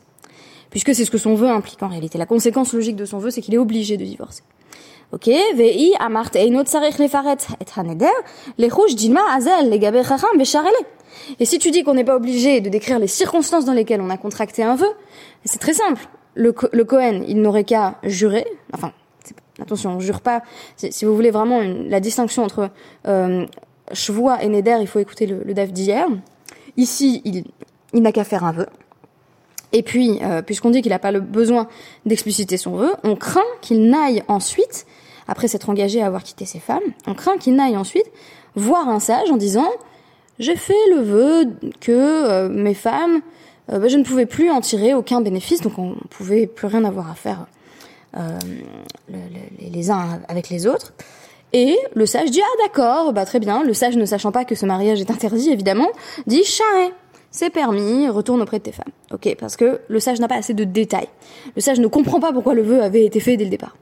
Puisque 0.70 0.94
c'est 0.94 1.06
ce 1.06 1.12
que 1.12 1.18
son 1.18 1.34
vœu 1.34 1.50
implique 1.50 1.82
en 1.82 1.88
réalité. 1.88 2.18
La 2.18 2.26
conséquence 2.26 2.74
logique 2.74 2.96
de 2.96 3.06
son 3.06 3.18
vœu, 3.18 3.32
c'est 3.32 3.42
qu'il 3.42 3.54
est 3.54 3.60
obligé 3.60 3.98
de 3.98 4.06
divorcer. 4.06 4.44
Ok, 5.14 5.28
et 11.40 11.46
si 11.46 11.60
tu 11.60 11.72
dis 11.72 11.84
qu'on 11.84 11.94
n'est 11.94 12.04
pas 12.06 12.16
obligé 12.16 12.62
de 12.62 12.70
décrire 12.70 12.98
les 12.98 13.08
circonstances 13.08 13.66
dans 13.66 13.74
lesquelles 13.74 14.00
on 14.00 14.10
a 14.10 14.18
contracté 14.18 14.64
un 14.64 14.76
vœu, 14.76 14.88
c'est 15.44 15.60
très 15.60 15.74
simple. 15.74 16.08
Le, 16.34 16.52
Cohen, 16.54 17.24
il 17.28 17.42
n'aurait 17.42 17.66
qu'à 17.66 17.98
jurer, 18.04 18.46
enfin, 18.74 18.94
attention, 19.60 19.92
on 19.98 20.00
jure 20.00 20.22
pas, 20.22 20.44
si, 20.78 21.04
vous 21.04 21.14
voulez 21.14 21.32
vraiment 21.32 21.60
la 21.62 22.00
distinction 22.00 22.44
entre 22.44 22.70
euh, 23.08 23.46
et 24.42 24.48
Neder, 24.48 24.78
il 24.80 24.88
faut 24.88 25.00
écouter 25.00 25.26
le, 25.26 25.44
le 25.44 25.54
d'hier. 25.54 26.08
Ici, 26.78 27.22
il, 27.26 27.44
il 27.94 28.02
n'a 28.02 28.14
qu'à 28.14 28.24
faire 28.24 28.46
un 28.46 28.54
vœu. 28.54 28.68
Et 29.74 29.84
puis, 29.84 30.20
euh, 30.22 30.42
puisqu'on 30.42 30.70
dit 30.70 30.82
qu'il 30.82 30.92
n'a 30.92 31.00
pas 31.00 31.12
le 31.12 31.20
besoin 31.20 31.68
d'expliciter 32.06 32.58
son 32.58 32.76
vœu, 32.76 32.92
on 33.04 33.16
craint 33.16 33.42
qu'il 33.62 33.90
n'aille 33.90 34.24
ensuite 34.28 34.86
après 35.28 35.48
s'être 35.48 35.70
engagé 35.70 36.02
à 36.02 36.08
avoir 36.08 36.24
quitté 36.24 36.46
ses 36.46 36.60
femmes, 36.60 36.80
on 37.08 37.14
craint 37.14 37.38
qu'il 37.38 37.56
n'aille 37.56 37.78
ensuite 37.78 38.06
voir 38.56 38.90
un 38.90 39.00
sage 39.00 39.32
en 39.32 39.38
disant 39.38 39.70
j'ai 40.40 40.56
fait 40.56 40.74
le 40.90 41.02
vœu 41.02 41.46
que 41.80 41.92
euh, 41.92 42.50
mes 42.50 42.74
femmes, 42.74 43.22
euh, 43.72 43.80
bah, 43.80 43.88
je 43.88 43.98
ne 43.98 44.04
pouvais 44.04 44.26
plus 44.26 44.50
en 44.50 44.60
tirer 44.62 44.94
aucun 44.94 45.22
bénéfice, 45.22 45.62
donc 45.62 45.78
on 45.78 45.96
pouvait 46.10 46.48
plus 46.48 46.68
rien 46.68 46.84
avoir 46.84 47.10
à 47.10 47.14
faire 47.14 47.46
euh, 48.18 48.40
les 49.60 49.92
uns 49.92 50.20
avec 50.28 50.50
les 50.50 50.68
autres. 50.68 50.94
Et 51.54 51.78
le 51.96 52.06
sage 52.06 52.32
dit 52.32 52.42
ah 52.42 52.64
d'accord, 52.64 53.14
bah 53.14 53.26
très 53.26 53.40
bien. 53.40 53.64
Le 53.64 53.74
sage 53.74 53.98
ne 53.98 54.06
sachant 54.06 54.32
pas 54.32 54.46
que 54.46 54.56
ce 54.56 54.66
mariage 54.66 55.02
est 55.02 55.12
interdit 55.12 55.52
évidemment, 55.52 55.90
dit 56.26 56.44
charré, 56.44 56.94
c'est 57.30 57.50
permis, 57.50 58.08
retourne 58.10 58.42
auprès 58.42 58.60
de 58.60 58.64
tes 58.64 58.72
femmes. 58.72 58.92
Ok, 59.14 59.36
parce 59.40 59.58
que 59.58 59.80
le 59.88 60.00
sage 60.00 60.20
n'a 60.20 60.28
pas 60.28 60.36
assez 60.36 60.54
de 60.54 60.64
détails. 60.64 61.10
Le 61.56 61.62
sage 61.62 61.80
ne 61.80 61.88
comprend 61.88 62.20
pas 62.20 62.32
pourquoi 62.32 62.54
le 62.54 62.62
vœu 62.62 62.82
avait 62.82 63.06
été 63.06 63.20
fait 63.20 63.38
dès 63.38 63.44
le 63.44 63.50
départ. 63.50 63.76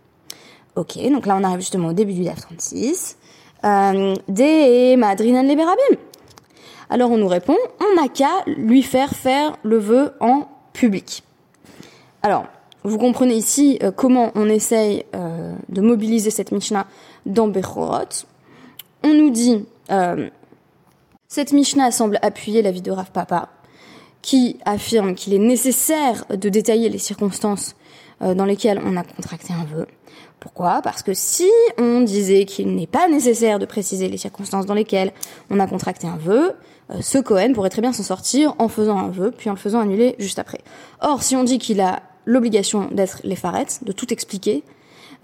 Ok, 0.76 0.98
donc 1.10 1.26
là 1.26 1.38
on 1.40 1.44
arrive 1.44 1.60
justement 1.60 1.90
au 1.90 1.94
début 1.94 2.14
du 2.14 2.24
DAF 2.24 2.42
36. 2.42 3.18
Euh, 3.64 4.16
des 4.28 4.96
madrinan 4.96 5.44
liberabim. 5.44 5.98
Alors 6.90 7.12
on 7.12 7.18
nous 7.18 7.28
répond, 7.28 7.58
on 7.82 8.02
n'a 8.02 8.08
qu'à 8.08 8.44
lui 8.48 8.82
faire 8.82 9.12
faire 9.12 9.58
le 9.64 9.78
vœu 9.78 10.14
en 10.20 10.48
public. 10.74 11.24
Alors, 12.22 12.46
vous 12.84 12.98
comprenez 12.98 13.36
ici 13.36 13.78
euh, 13.84 13.92
comment 13.92 14.32
on 14.36 14.48
essaye 14.48 15.06
euh, 15.14 15.54
de 15.68 15.82
mobiliser 15.82 16.32
cette 16.32 16.52
Mishnah 16.52 16.88
dans 17.26 17.48
Bechorot. 17.48 18.26
On 19.04 19.14
nous 19.14 19.30
dit, 19.30 19.66
euh, 19.92 20.30
cette 21.28 21.52
Mishnah 21.52 21.92
semble 21.92 22.20
appuyer 22.22 22.62
l'avis 22.62 22.82
de 22.82 22.92
Rav 22.92 23.12
Papa, 23.12 23.50
qui 24.22 24.58
affirme 24.66 25.16
qu'il 25.16 25.34
est 25.34 25.40
nécessaire 25.40 26.26
de 26.30 26.50
détailler 26.50 26.90
les 26.90 26.98
circonstances 26.98 27.76
dans 28.22 28.44
lesquelles 28.44 28.82
on 28.84 28.98
a 28.98 29.04
contracté 29.04 29.54
un 29.54 29.64
vœu. 29.64 29.88
Pourquoi? 30.40 30.82
Parce 30.82 31.04
que 31.04 31.14
si 31.14 31.50
on 31.78 32.02
disait 32.02 32.46
qu'il 32.46 32.74
n'est 32.76 32.88
pas 32.88 33.08
nécessaire 33.08 33.60
de 33.60 33.66
préciser 33.66 34.08
les 34.08 34.18
circonstances 34.18 34.66
dans 34.66 34.74
lesquelles 34.74 35.12
on 35.50 35.60
a 35.60 35.68
contracté 35.68 36.08
un 36.08 36.18
vœu, 36.18 36.54
ce 37.02 37.18
Cohen 37.18 37.54
pourrait 37.54 37.70
très 37.70 37.82
bien 37.82 37.94
s'en 37.94 38.04
sortir 38.04 38.56
en 38.58 38.68
faisant 38.68 38.98
un 38.98 39.10
vœu, 39.10 39.32
puis 39.36 39.50
en 39.50 39.54
le 39.54 39.60
faisant 39.60 39.80
annuler 39.80 40.16
juste 40.18 40.40
après. 40.40 40.60
Or, 41.02 41.24
si 41.24 41.36
on 41.36 41.44
dit 41.44 41.58
qu'il 41.58 41.82
a 41.82 42.02
l'obligation 42.26 42.88
d'être 42.92 43.22
les 43.24 43.36
de 43.36 43.92
tout 43.92 44.14
expliquer, 44.14 44.64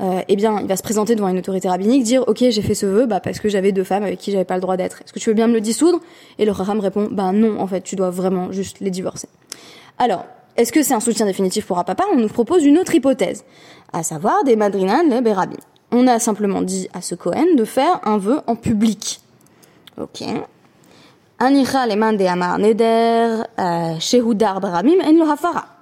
euh, 0.02 0.22
eh 0.28 0.36
bien, 0.36 0.60
il 0.60 0.68
va 0.68 0.76
se 0.76 0.84
présenter 0.84 1.16
devant 1.16 1.30
une 1.30 1.38
autorité 1.38 1.70
rabbinique, 1.70 2.04
dire 2.04 2.24
ok, 2.28 2.38
j'ai 2.50 2.62
fait 2.62 2.76
ce 2.76 2.86
vœu, 2.86 3.06
bah 3.06 3.22
parce 3.22 3.40
que 3.40 3.48
j'avais 3.48 3.72
deux 3.72 3.86
femmes 3.86 4.04
avec 4.04 4.20
qui 4.20 4.32
j'avais 4.32 4.46
pas 4.46 4.56
le 4.56 4.62
droit 4.62 4.76
d'être. 4.76 5.02
Est-ce 5.02 5.14
que 5.14 5.20
tu 5.20 5.30
veux 5.30 5.36
bien 5.36 5.48
me 5.48 5.54
le 5.54 5.62
dissoudre? 5.62 6.00
Et 6.38 6.46
le 6.46 6.52
raham 6.52 6.80
répond 6.80 7.08
bah 7.10 7.32
non, 7.32 7.60
en 7.60 7.68
fait, 7.68 7.82
tu 7.82 7.96
dois 7.96 8.10
vraiment 8.10 8.52
juste 8.52 8.82
les 8.82 8.92
divorcer. 8.92 9.30
Alors, 9.98 10.26
est-ce 10.58 10.72
que 10.72 10.84
c'est 10.84 10.94
un 10.94 11.00
soutien 11.00 11.26
définitif 11.26 11.66
pour 11.66 11.80
un 11.80 11.84
papa 11.84 12.04
On 12.14 12.18
nous 12.18 12.28
propose 12.28 12.66
une 12.66 12.78
autre 12.78 12.96
hypothèse, 12.96 13.44
à 13.94 14.04
savoir 14.04 14.44
des 14.44 14.56
madrinan 14.56 15.04
le 15.10 15.22
berabim. 15.22 15.58
On 15.92 16.08
a 16.08 16.20
simplement 16.20 16.62
dit 16.62 16.88
à 16.94 17.02
ce 17.02 17.16
Cohen 17.16 17.56
de 17.56 17.66
faire 17.66 18.00
un 18.04 18.18
vœu 18.18 18.42
en 18.48 18.56
public. 18.56 19.22
Ok. 20.02 20.24
Anicha 21.40 21.86
les 21.86 22.28
amar 22.28 22.58
neder 22.60 23.44
euh, 23.60 24.00
shehudar 24.00 24.62
barabim 24.62 25.02
en 25.04 25.12
lo 25.12 25.30
hafara 25.30 25.76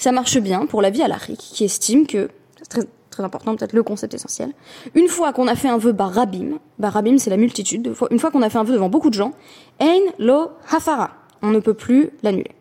ça 0.00 0.12
marche 0.12 0.38
bien 0.38 0.66
pour 0.66 0.80
la 0.82 0.90
vie 0.90 1.02
à 1.02 1.08
l'Afrique, 1.08 1.40
qui 1.40 1.64
estime 1.64 2.06
que, 2.06 2.30
c'est 2.56 2.68
très, 2.68 2.82
très 3.10 3.22
important, 3.22 3.54
peut-être 3.54 3.74
le 3.74 3.82
concept 3.82 4.14
essentiel, 4.14 4.52
une 4.94 5.08
fois 5.08 5.32
qu'on 5.32 5.46
a 5.46 5.54
fait 5.54 5.68
un 5.68 5.76
vœu 5.76 5.92
barabim, 5.92 6.58
barabim 6.78 7.18
c'est 7.18 7.30
la 7.30 7.36
multitude, 7.36 7.92
une 8.10 8.18
fois 8.18 8.30
qu'on 8.30 8.42
a 8.42 8.48
fait 8.48 8.58
un 8.58 8.64
vœu 8.64 8.72
devant 8.72 8.88
beaucoup 8.88 9.10
de 9.10 9.14
gens, 9.14 9.32
ein 9.78 10.00
lo 10.18 10.52
hafara, 10.70 11.10
on 11.42 11.50
ne 11.50 11.60
peut 11.60 11.74
plus 11.74 12.10
l'annuler. 12.22 12.52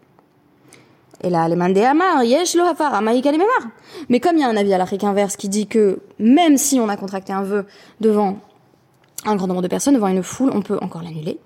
Et 1.21 1.29
là, 1.29 1.47
les 1.47 1.55
mandé 1.55 1.83
amar, 1.83 2.23
yesh 2.23 2.55
lo 2.55 2.63
maïka 3.01 3.31
Mais 4.07 4.19
comme 4.19 4.37
il 4.37 4.41
y 4.41 4.43
a 4.43 4.47
un 4.47 4.55
avis 4.55 4.73
à 4.73 4.77
l'Afrique 4.77 5.03
inverse 5.03 5.35
qui 5.35 5.49
dit 5.49 5.67
que 5.67 5.99
même 6.17 6.57
si 6.57 6.79
on 6.79 6.87
a 6.87 6.95
contracté 6.95 7.33
un 7.33 7.43
vœu 7.43 7.65
devant 7.99 8.37
un 9.25 9.35
grand 9.35 9.47
nombre 9.47 9.61
de 9.61 9.67
personnes, 9.67 9.95
devant 9.95 10.07
une 10.07 10.23
foule, 10.23 10.51
on 10.53 10.61
peut 10.61 10.77
encore 10.81 11.03
l'annuler. 11.03 11.39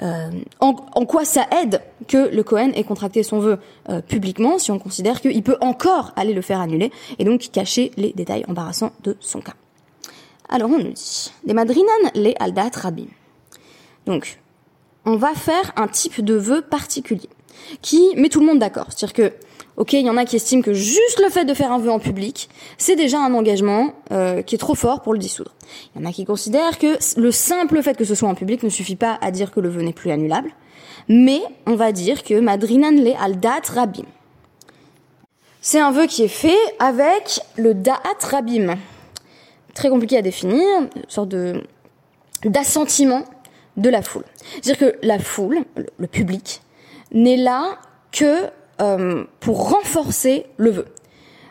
Euh, 0.00 0.30
en, 0.58 0.74
quoi 0.74 1.24
ça 1.24 1.46
aide 1.62 1.80
que 2.08 2.34
le 2.34 2.42
Cohen 2.42 2.72
ait 2.74 2.82
contracté 2.82 3.22
son 3.22 3.38
vœu 3.38 3.58
euh, 3.88 4.00
publiquement 4.00 4.58
si 4.58 4.72
on 4.72 4.78
considère 4.80 5.20
qu'il 5.20 5.42
peut 5.44 5.58
encore 5.60 6.12
aller 6.16 6.32
le 6.32 6.42
faire 6.42 6.60
annuler 6.60 6.90
et 7.20 7.24
donc 7.24 7.50
cacher 7.52 7.92
les 7.96 8.12
détails 8.12 8.44
embarrassants 8.48 8.90
de 9.04 9.16
son 9.20 9.40
cas. 9.40 9.54
Alors 10.48 10.70
on 10.70 10.78
nous 10.78 10.92
dit, 10.92 11.32
des 11.44 11.54
madrinan 11.54 11.86
les 12.14 12.34
aldat 12.40 12.70
rabim. 12.74 13.06
Donc, 14.06 14.40
on 15.04 15.16
va 15.16 15.34
faire 15.34 15.72
un 15.76 15.86
type 15.86 16.24
de 16.24 16.34
vœu 16.34 16.62
particulier 16.62 17.28
qui 17.80 18.14
met 18.16 18.28
tout 18.28 18.40
le 18.40 18.46
monde 18.46 18.58
d'accord. 18.58 18.86
C'est-à-dire 18.88 19.12
que 19.12 19.32
Ok, 19.78 19.94
il 19.94 20.04
y 20.04 20.10
en 20.10 20.18
a 20.18 20.26
qui 20.26 20.36
estiment 20.36 20.60
que 20.60 20.74
juste 20.74 21.18
le 21.18 21.30
fait 21.30 21.46
de 21.46 21.54
faire 21.54 21.72
un 21.72 21.78
vœu 21.78 21.90
en 21.90 21.98
public, 21.98 22.50
c'est 22.76 22.94
déjà 22.94 23.18
un 23.18 23.32
engagement 23.32 23.94
euh, 24.10 24.42
qui 24.42 24.54
est 24.54 24.58
trop 24.58 24.74
fort 24.74 25.00
pour 25.00 25.14
le 25.14 25.18
dissoudre. 25.18 25.54
Il 25.94 26.02
y 26.02 26.04
en 26.04 26.08
a 26.08 26.12
qui 26.12 26.26
considèrent 26.26 26.78
que 26.78 26.98
le 27.18 27.30
simple 27.30 27.82
fait 27.82 27.96
que 27.96 28.04
ce 28.04 28.14
soit 28.14 28.28
en 28.28 28.34
public 28.34 28.62
ne 28.62 28.68
suffit 28.68 28.96
pas 28.96 29.18
à 29.22 29.30
dire 29.30 29.50
que 29.50 29.60
le 29.60 29.70
vœu 29.70 29.80
n'est 29.80 29.94
plus 29.94 30.10
annulable, 30.10 30.50
mais 31.08 31.40
on 31.66 31.74
va 31.74 31.92
dire 31.92 32.22
que 32.22 32.38
Madrinan 32.38 32.90
le 32.90 33.12
al 33.18 33.40
dat 33.40 33.62
rabim. 33.74 34.04
C'est 35.62 35.80
un 35.80 35.90
vœu 35.90 36.06
qui 36.06 36.22
est 36.22 36.28
fait 36.28 36.58
avec 36.78 37.40
le 37.56 37.72
da'at 37.72 38.26
rabim. 38.30 38.74
Très 39.74 39.88
compliqué 39.88 40.18
à 40.18 40.22
définir, 40.22 40.64
une 40.80 41.02
sorte 41.08 41.34
d'assentiment 42.44 43.24
de 43.78 43.88
la 43.88 44.02
foule. 44.02 44.24
C'est-à-dire 44.60 44.78
que 44.78 45.06
la 45.06 45.18
foule, 45.18 45.64
le 45.96 46.06
public, 46.06 46.60
n'est 47.12 47.36
là 47.36 47.78
que 48.10 48.50
euh, 48.80 49.24
pour 49.40 49.70
renforcer 49.70 50.46
le 50.56 50.70
vœu. 50.70 50.86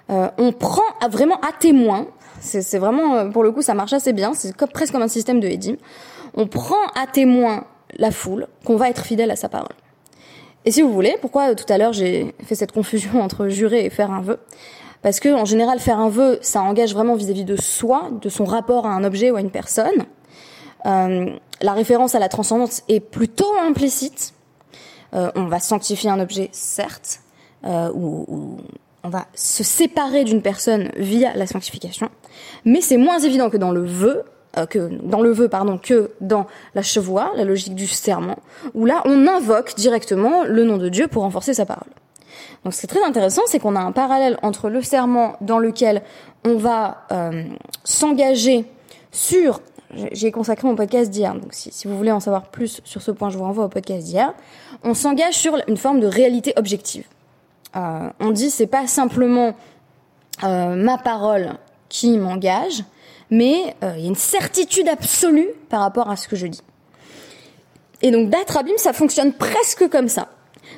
Euh, 0.10 0.28
on 0.38 0.52
prend 0.52 0.82
vraiment 1.10 1.40
à 1.40 1.54
témoin, 1.58 2.08
c'est 2.40 2.78
vraiment, 2.80 3.16
euh, 3.16 3.30
pour 3.30 3.44
le 3.44 3.52
coup, 3.52 3.62
ça 3.62 3.74
marche 3.74 3.94
assez 3.94 4.12
bien, 4.12 4.34
c'est 4.34 4.56
presque 4.68 4.92
comme 4.92 5.04
un 5.04 5.08
système 5.08 5.40
de 5.40 5.48
Edim. 5.48 5.76
On 6.34 6.48
prend 6.48 6.84
à 6.96 7.08
témoin 7.08 7.66
la 7.98 8.12
foule 8.12 8.48
qu'on 8.66 8.76
va 8.76 8.90
être 8.90 9.06
fidèle 9.06 9.32
à 9.32 9.36
sa 9.36 9.48
parole. 9.48 9.76
Et 10.66 10.72
si 10.72 10.82
vous 10.82 10.92
voulez, 10.92 11.16
pourquoi 11.22 11.56
tout 11.56 11.72
à 11.72 11.78
l'heure 11.78 11.94
j'ai 11.94 12.36
fait 12.44 12.56
cette 12.56 12.72
confusion 12.72 13.22
entre 13.22 13.48
jurer 13.48 13.86
et 13.86 13.90
faire 13.90 14.12
un 14.12 14.22
vœu? 14.22 14.40
Parce 15.02 15.20
que 15.20 15.30
en 15.30 15.46
général, 15.46 15.80
faire 15.80 16.00
un 16.00 16.10
vœu, 16.10 16.38
ça 16.42 16.62
engage 16.62 16.94
vraiment 16.94 17.16
vis-à-vis 17.16 17.46
de 17.46 17.56
soi, 17.56 18.10
de 18.22 18.30
son 18.30 18.46
rapport 18.46 18.86
à 18.86 18.90
un 18.90 19.04
objet 19.04 19.32
ou 19.32 19.36
à 19.36 19.42
une 19.42 19.52
personne. 19.52 20.06
la 20.84 21.74
référence 21.74 22.14
à 22.14 22.20
la 22.20 22.30
transcendance 22.30 22.84
est 22.90 23.00
plutôt 23.00 23.52
implicite. 23.66 24.34
Euh, 25.14 25.30
on 25.36 25.46
va 25.46 25.60
sanctifier 25.60 26.10
un 26.10 26.20
objet, 26.20 26.50
certes, 26.52 27.22
euh, 27.66 27.92
ou, 27.94 28.58
on 29.04 29.10
va 29.10 29.26
se 29.34 29.64
séparer 29.64 30.24
d'une 30.24 30.42
personne 30.42 30.92
via 30.96 31.34
la 31.36 31.48
sanctification, 31.48 32.10
mais 32.66 32.82
c'est 32.82 32.98
moins 32.98 33.20
évident 33.20 33.50
que 33.50 33.58
dans 33.58 33.72
le 33.72 33.84
vœu, 33.84 34.24
euh, 34.58 34.66
que 34.66 34.90
dans 35.04 35.22
le 35.22 35.32
vœu 35.32 35.50
pardon, 35.50 35.78
que 35.78 36.12
dans 36.22 36.46
la 36.76 36.84
chevoie, 36.84 37.32
la 37.36 37.44
logique 37.44 37.76
du 37.76 37.88
serment, 37.88 38.38
où 38.74 38.86
là 38.86 39.02
on 39.06 39.28
invoque 39.28 39.76
directement 39.76 40.44
le 40.44 40.64
nom 40.64 40.78
de 40.78 40.88
Dieu 40.88 41.08
pour 41.08 41.24
renforcer 41.24 41.54
sa 41.54 41.66
parole. 41.66 41.90
Donc 42.64 42.74
ce 42.74 42.82
qui 42.82 42.86
est 42.86 42.90
très 42.90 43.04
intéressant, 43.04 43.42
c'est 43.48 43.60
qu'on 43.60 43.76
a 43.76 43.82
un 43.82 43.92
parallèle 43.92 44.38
entre 44.44 44.70
le 44.70 44.84
serment 44.84 45.36
dans 45.42 45.58
lequel 45.58 46.04
on 46.46 46.56
va 46.56 47.08
s'engager 47.84 48.66
sur 49.12 49.62
j'ai 50.12 50.32
consacré 50.32 50.68
mon 50.68 50.76
podcast 50.76 51.10
d'hier. 51.10 51.34
Donc, 51.34 51.54
si, 51.54 51.88
vous 51.88 51.98
voulez 51.98 52.12
en 52.12 52.20
savoir 52.20 52.44
plus 52.44 52.82
sur 52.84 53.02
ce 53.02 53.12
point, 53.12 53.30
je 53.30 53.38
vous 53.38 53.44
renvoie 53.44 53.66
au 53.66 53.70
podcast 53.70 54.06
d'hier. 54.06 54.34
On 54.84 54.94
s'engage 54.94 55.36
sur 55.36 55.58
une 55.68 55.78
forme 55.78 56.00
de 56.00 56.08
réalité 56.08 56.54
objective. 56.58 57.06
Euh, 57.76 58.10
on 58.20 58.32
dit 58.32 58.50
c'est 58.50 58.68
pas 58.68 58.86
simplement 58.88 59.56
euh, 60.44 60.76
ma 60.76 60.98
parole 60.98 61.54
qui 61.90 62.18
m'engage, 62.18 62.84
mais 63.30 63.76
euh, 63.84 63.94
il 63.98 64.02
y 64.02 64.06
a 64.06 64.10
une 64.10 64.16
certitude 64.16 64.90
absolue 64.90 65.50
par 65.70 65.82
rapport 65.82 66.10
à 66.10 66.16
ce 66.16 66.28
que 66.28 66.36
je 66.36 66.48
dis. 66.48 66.62
Et 68.02 68.12
donc 68.12 68.30
d'Atrabim, 68.30 68.74
ça 68.78 68.94
fonctionne 68.94 69.34
presque 69.34 69.88
comme 69.90 70.08
ça. 70.08 70.30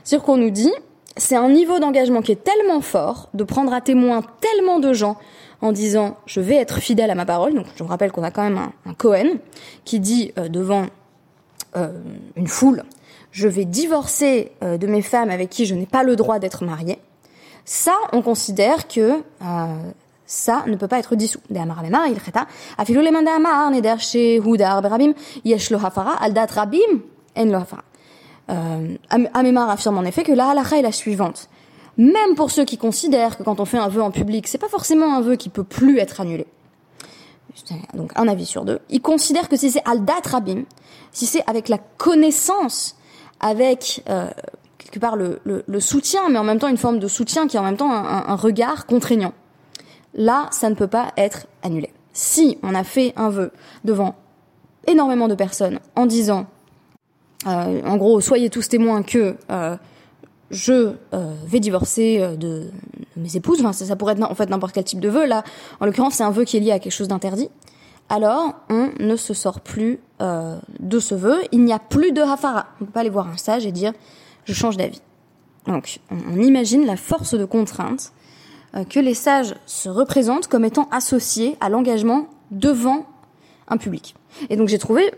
C'est-à-dire 0.04 0.26
qu'on 0.26 0.38
nous 0.38 0.50
dit, 0.50 0.72
c'est 1.18 1.36
un 1.36 1.50
niveau 1.50 1.80
d'engagement 1.80 2.22
qui 2.22 2.32
est 2.32 2.44
tellement 2.44 2.82
fort, 2.82 3.30
de 3.34 3.44
prendre 3.44 3.74
à 3.74 3.82
témoin 3.82 4.22
tellement 4.42 4.80
de 4.80 4.94
gens, 4.94 5.18
en 5.64 5.72
disant 5.72 6.18
je 6.28 6.42
vais 6.42 6.56
être 6.56 6.80
fidèle 6.80 7.10
à 7.10 7.16
ma 7.16 7.26
parole. 7.26 7.56
Donc 7.56 7.66
je 7.76 7.82
vous 7.82 7.90
rappelle 7.90 8.12
qu'on 8.12 8.22
a 8.22 8.30
quand 8.30 8.44
même 8.44 8.60
un, 8.86 8.94
Cohen 8.94 9.38
qui 9.86 10.00
dit 10.00 10.32
euh, 10.38 10.50
devant 10.50 10.86
euh, 11.76 11.92
une 12.36 12.48
foule 12.48 12.84
je 13.32 13.48
vais 13.48 13.66
divorcer 13.66 14.52
euh, 14.62 14.78
de 14.78 14.86
mes 14.86 15.02
femmes 15.02 15.32
avec 15.32 15.50
qui 15.50 15.66
je 15.66 15.74
n'ai 15.74 15.88
pas 15.88 16.04
le 16.04 16.16
droit 16.16 16.38
d'être 16.38 16.64
mariée. 16.64 17.00
Ça, 17.66 17.96
on 18.12 18.22
considère 18.22 18.88
que 18.88 19.24
ça 20.28 20.64
ne 20.68 20.76
peut 20.76 20.88
pas 20.88 21.00
être 21.00 21.16
dissous. 21.16 21.40
Amemar 29.34 29.70
affirme 29.70 29.98
en 29.98 30.04
effet 30.04 30.24
que 30.24 30.34
la 30.34 30.50
halakha 30.50 30.78
est 30.78 30.84
la 30.84 30.92
suivante 30.92 31.50
même 31.98 32.36
pour 32.36 32.52
ceux 32.52 32.66
qui 32.66 32.78
considèrent 32.78 33.38
que 33.38 33.44
quand 33.44 33.60
on 33.60 33.66
fait 33.66 33.78
un 33.78 33.88
vœu 33.88 34.02
en 34.02 34.12
public, 34.12 34.48
c'est 34.48 34.58
pas 34.58 34.70
forcément 34.70 35.16
un 35.16 35.22
vœu 35.22 35.36
qui 35.36 35.50
peut 35.50 35.64
plus 35.64 36.00
être 36.00 36.22
annulé. 36.22 36.48
Donc 37.94 38.12
un 38.16 38.28
avis 38.28 38.46
sur 38.46 38.66
deux. 38.66 38.80
Ils 38.90 39.02
considèrent 39.02 39.48
que 39.48 39.56
si 39.56 39.72
c'est 39.72 39.84
al 39.86 40.04
rabim, 40.26 40.64
si 41.12 41.26
c'est 41.26 41.44
avec 41.48 41.70
la 41.70 41.78
connaissance, 41.78 42.98
avec 43.40 44.04
euh, 44.10 44.28
quelque 44.80 45.00
part 45.00 45.16
le, 45.16 45.40
le, 45.44 45.80
soutien, 45.80 46.30
mais 46.30 46.40
en 46.40 46.44
même 46.44 46.60
temps 46.60 46.68
une 46.68 46.78
forme 46.78 47.00
de 47.00 47.08
soutien 47.08 47.48
qui 47.48 47.58
est 47.58 47.60
en 47.60 47.64
même 47.64 47.78
temps 47.78 47.92
un, 47.92 48.26
un, 48.28 48.36
regard 48.36 48.86
contraignant, 48.86 49.34
là 50.16 50.48
ça 50.52 50.70
ne 50.70 50.76
peut 50.76 50.88
pas 50.88 51.14
être 51.18 51.46
annulé. 51.62 51.92
Si 52.14 52.58
on 52.64 52.74
a 52.74 52.84
fait 52.84 53.14
un 53.16 53.30
vœu 53.30 53.52
devant 53.84 54.16
énormément 54.88 55.28
de 55.28 55.36
personnes 55.36 55.80
en 55.96 56.06
disant, 56.06 56.48
euh, 57.48 57.82
en 57.86 57.98
gros, 57.98 58.22
soyez 58.22 58.50
tous 58.50 58.68
témoins 58.68 59.04
que 59.04 59.36
euh, 59.52 59.78
je 60.54 60.94
euh, 61.14 61.34
vais 61.46 61.60
divorcer 61.60 62.20
euh, 62.22 62.36
de, 62.36 62.70
mes 63.18 63.36
épouses, 63.36 63.62
ça, 63.72 63.96
pourrait 63.96 64.14
être 64.14 64.24
en 64.24 64.36
fait 64.36 64.50
n'importe 64.50 64.74
quel 64.74 64.84
type 64.84 65.00
de 65.00 65.10
vœu, 65.10 65.26
là, 65.26 65.44
en 65.80 65.86
l'occurrence 65.86 66.16
c'est 66.16 66.24
un 66.24 66.32
vœu 66.32 66.46
qui 66.46 66.58
est 66.58 66.60
lié 66.60 66.72
à 66.72 66.80
quelque 66.80 66.94
chose 66.94 67.08
d'interdit, 67.08 67.50
alors 68.08 68.54
on 68.70 68.92
ne 69.00 69.16
se 69.16 69.34
sort 69.34 69.62
plus 69.62 70.00
euh, 70.22 70.58
de 70.80 71.00
ce 71.00 71.16
vœu, 71.16 71.42
il 71.52 71.64
n'y 71.64 71.74
a 71.74 71.80
plus 71.80 72.12
de 72.12 72.22
hafara, 72.22 72.68
on 72.80 72.84
ne 72.84 72.86
peut 72.86 72.94
pas 72.94 73.00
aller 73.02 73.10
voir 73.10 73.28
un 73.28 73.38
sage 73.38 73.66
et 73.66 73.72
dire 73.72 73.94
je 74.46 74.54
change 74.54 74.78
d'avis. 74.78 75.02
Donc 75.66 76.00
on, 76.12 76.40
imagine 76.40 76.86
la 76.86 76.98
force 76.98 77.34
de 77.34 77.46
contrainte 77.46 78.12
que 78.90 79.00
les 79.00 79.14
sages 79.14 79.56
se 79.66 79.88
représentent 79.88 80.48
comme 80.48 80.66
étant 80.66 80.90
associés 80.92 81.56
à 81.62 81.70
l'engagement 81.70 82.28
devant 82.52 83.06
un 83.70 83.78
public. 83.78 84.16
Et 84.50 84.56
donc 84.56 84.68
j'ai 84.68 84.78
trouvé, 84.78 85.12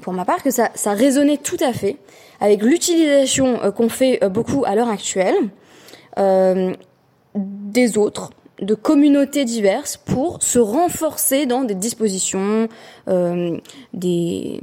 pour 0.00 0.12
ma 0.12 0.24
part, 0.24 0.42
que 0.42 0.50
ça, 0.50 0.70
ça 0.74 0.92
résonnait 0.92 1.38
tout 1.38 1.58
à 1.60 1.72
fait 1.72 1.96
avec 2.40 2.62
l'utilisation 2.62 3.58
qu'on 3.76 3.88
fait 3.88 4.20
beaucoup 4.28 4.64
à 4.66 4.74
l'heure 4.74 4.88
actuelle 4.88 5.36
euh, 6.18 6.74
des 7.34 7.96
autres, 7.96 8.30
de 8.60 8.74
communautés 8.74 9.44
diverses 9.44 9.96
pour 9.96 10.42
se 10.42 10.58
renforcer 10.58 11.46
dans 11.46 11.64
des 11.64 11.74
dispositions, 11.74 12.68
euh, 13.08 13.58
des, 13.92 14.60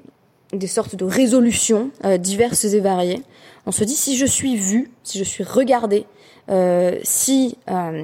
des 0.54 0.68
sortes 0.68 0.96
de 0.96 1.06
résolutions 1.06 1.92
euh, 2.06 2.18
diverses 2.18 2.66
et 2.66 2.80
variées. 2.80 3.24
On 3.66 3.72
se 3.72 3.84
dit 3.84 3.96
si 3.96 4.18
je 4.18 4.26
suis 4.26 4.56
vu, 4.56 4.92
si 5.04 5.18
je 5.18 5.24
suis 5.24 5.44
regardé, 5.44 6.06
euh, 6.50 6.98
si 7.04 7.58
euh, 7.70 8.04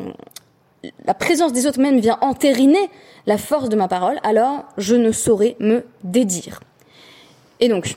la 1.05 1.13
présence 1.13 1.53
des 1.53 1.67
autres 1.67 1.79
même 1.79 1.99
vient 1.99 2.17
entériner 2.21 2.89
la 3.25 3.37
force 3.37 3.69
de 3.69 3.75
ma 3.75 3.87
parole, 3.87 4.19
alors 4.23 4.65
je 4.77 4.95
ne 4.95 5.11
saurais 5.11 5.55
me 5.59 5.85
dédire. 6.03 6.59
Et 7.59 7.69
donc, 7.69 7.95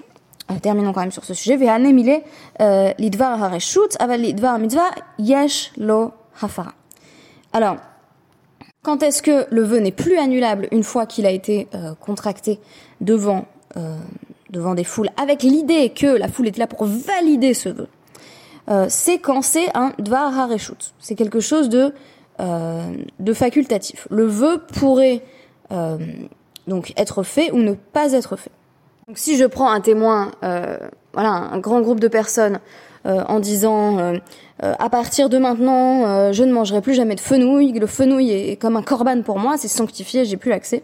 euh, 0.50 0.54
terminons 0.60 0.92
quand 0.92 1.00
même 1.00 1.12
sur 1.12 1.24
ce 1.24 1.34
sujet. 1.34 1.56
lidvar 1.56 3.42
hareshut, 3.42 3.96
aval 3.98 4.20
lidvar 4.20 4.58
hafara. 6.40 6.72
Alors, 7.52 7.76
quand 8.82 9.02
est-ce 9.02 9.22
que 9.22 9.46
le 9.50 9.62
vœu 9.62 9.80
n'est 9.80 9.92
plus 9.92 10.18
annulable 10.18 10.68
une 10.70 10.84
fois 10.84 11.06
qu'il 11.06 11.26
a 11.26 11.30
été 11.30 11.68
euh, 11.74 11.94
contracté 11.94 12.60
devant 13.00 13.46
euh, 13.76 13.96
devant 14.50 14.74
des 14.74 14.84
foules, 14.84 15.10
avec 15.20 15.42
l'idée 15.42 15.90
que 15.90 16.06
la 16.06 16.28
foule 16.28 16.48
est 16.48 16.56
là 16.56 16.66
pour 16.66 16.84
valider 16.86 17.54
ce 17.54 17.68
vœu 17.68 17.88
euh, 18.70 18.86
C'est 18.88 19.18
quand 19.18 19.42
c'est 19.42 19.76
un 19.76 19.92
dvar 19.98 20.38
hareshut. 20.38 20.94
C'est 20.98 21.14
quelque 21.14 21.40
chose 21.40 21.68
de 21.68 21.78
euh, 21.78 21.90
de 22.38 23.32
facultatif. 23.32 24.06
Le 24.10 24.24
vœu 24.24 24.62
pourrait 24.74 25.22
euh, 25.72 25.98
donc 26.66 26.92
être 26.96 27.22
fait 27.22 27.50
ou 27.50 27.58
ne 27.58 27.72
pas 27.72 28.12
être 28.12 28.36
fait. 28.36 28.52
Donc 29.06 29.18
si 29.18 29.36
je 29.36 29.44
prends 29.44 29.70
un 29.70 29.80
témoin, 29.80 30.30
voilà, 30.42 31.30
un 31.30 31.58
grand 31.58 31.80
groupe 31.80 32.00
de 32.00 32.08
personnes 32.08 32.60
en 33.04 33.40
disant 33.40 34.20
euh, 34.64 34.74
à 34.78 34.90
partir 34.90 35.28
de 35.28 35.38
maintenant, 35.38 36.06
euh, 36.06 36.32
je 36.32 36.42
ne 36.42 36.52
mangerai 36.52 36.80
plus 36.80 36.94
jamais 36.94 37.14
de 37.14 37.20
fenouil. 37.20 37.72
Le 37.72 37.86
fenouil 37.86 38.32
est 38.32 38.56
comme 38.56 38.76
un 38.76 38.82
korban 38.82 39.22
pour 39.22 39.38
moi, 39.38 39.56
c'est 39.56 39.68
sanctifié, 39.68 40.24
j'ai 40.24 40.36
plus 40.36 40.50
l'accès. 40.50 40.82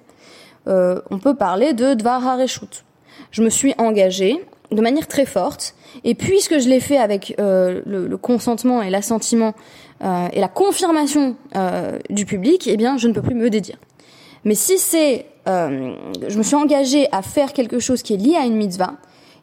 Euh, 0.69 1.01
on 1.11 1.19
peut 1.19 1.35
parler 1.35 1.73
de 1.73 1.95
dvar 1.95 2.27
hareshut. 2.27 2.85
Je 3.33 3.43
me 3.43 3.51
suis 3.51 3.75
engagée 3.79 4.41
de 4.71 4.81
manière 4.81 5.07
très 5.07 5.27
forte, 5.27 5.75
et 6.05 6.15
puisque 6.15 6.59
je 6.59 6.69
l'ai 6.69 6.81
fait 6.81 6.97
avec 6.97 7.35
le, 7.39 7.83
le, 7.85 8.17
consentement 8.17 8.83
et 8.83 8.91
l'assentiment 8.91 9.55
et 10.03 10.41
la 10.41 10.49
confirmation 10.49 11.37
du 12.11 12.27
public, 12.27 12.67
eh 12.67 12.77
bien, 12.77 12.99
je 12.99 13.09
ne 13.09 13.13
peux 13.13 13.23
plus 13.23 13.35
me 13.35 13.49
dédire. 13.49 13.77
Mais 14.45 14.55
si 14.55 14.79
c'est, 14.79 15.27
je 15.47 16.37
me 16.37 16.43
suis 16.43 16.57
engagée 16.57 17.09
à 17.13 17.23
faire 17.23 17.53
quelque 17.53 17.79
chose 17.79 18.03
qui 18.03 18.15
est 18.15 18.19
lié 18.19 18.37
à 18.37 18.45
une 18.45 18.57
mitzvah, 18.57 18.95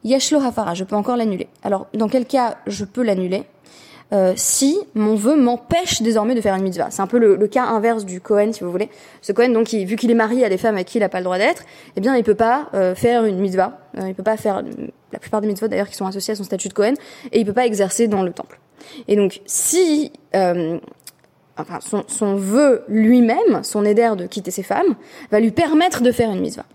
yeshlo 0.04 0.40
hafara, 0.40 0.74
je 0.74 0.84
peux 0.84 0.96
encore 0.96 1.18
l'annuler. 1.18 1.48
Alors, 1.64 1.88
dans 1.94 2.08
quel 2.08 2.26
cas 2.26 2.58
je 2.68 2.86
peux 2.86 3.04
l'annuler? 3.04 3.44
Euh, 4.14 4.34
si 4.36 4.78
mon 4.94 5.16
vœu 5.16 5.38
m'empêche 5.38 6.02
désormais 6.02 6.36
de 6.36 6.42
faire 6.42 6.56
une 6.56 6.64
mitzvah. 6.64 6.88
C'est 6.90 7.02
un 7.02 7.08
peu 7.08 7.18
le, 7.18 7.48
cas 7.48 7.64
inverse 7.64 8.04
du 8.04 8.20
Cohen, 8.20 8.52
si 8.52 8.62
vous 8.62 8.72
voulez. 8.72 8.90
Ce 9.22 9.32
Cohen, 9.32 9.50
donc, 9.50 9.70
vu 9.70 9.96
qu'il 9.96 10.12
est 10.12 10.16
marié 10.16 10.44
à 10.44 10.50
des 10.50 10.58
femmes 10.58 10.76
avec 10.76 10.88
qui 10.88 10.98
il 10.98 11.02
n'a 11.02 11.08
pas 11.08 11.20
le 11.20 11.24
droit 11.24 11.38
d'être, 11.38 11.64
eh 11.96 12.02
bien, 12.02 12.16
il 12.18 12.24
peut 12.24 12.36
pas 12.36 12.70
euh, 12.74 12.94
faire 12.94 13.24
une 13.24 13.40
mitzvah. 13.40 13.80
Euh, 13.98 14.08
il 14.08 14.16
peut 14.16 14.24
pas 14.24 14.38
faire 14.38 14.64
la 15.12 15.20
plupart 15.20 15.42
des 15.42 15.48
mitzvahs 15.48 15.68
d'ailleurs 15.68 15.90
qui 15.90 15.96
sont 15.96 16.06
associés 16.06 16.34
à 16.34 16.36
son 16.36 16.44
statut 16.44 16.70
de 16.70 16.74
Cohen, 16.74 16.94
et 17.32 17.40
il 17.40 17.46
peut 17.46 17.54
pas 17.54 17.66
exercer 17.66 18.08
dans 18.08 18.24
le 18.24 18.32
temple. 18.32 18.60
Et 19.08 19.16
donc, 19.16 19.42
si 19.46 20.12
enfin, 21.62 21.80
son, 22.08 22.36
vœu 22.36 22.84
lui-même, 22.88 23.64
son 23.64 23.86
éder 23.86 24.14
de 24.18 24.26
quitter 24.26 24.52
ses 24.52 24.64
femmes, 24.64 24.96
va 25.32 25.40
lui 25.40 25.52
permettre 25.52 26.02
de 26.02 26.12
faire 26.12 26.32
une 26.32 26.42
mitzvah. 26.42 26.66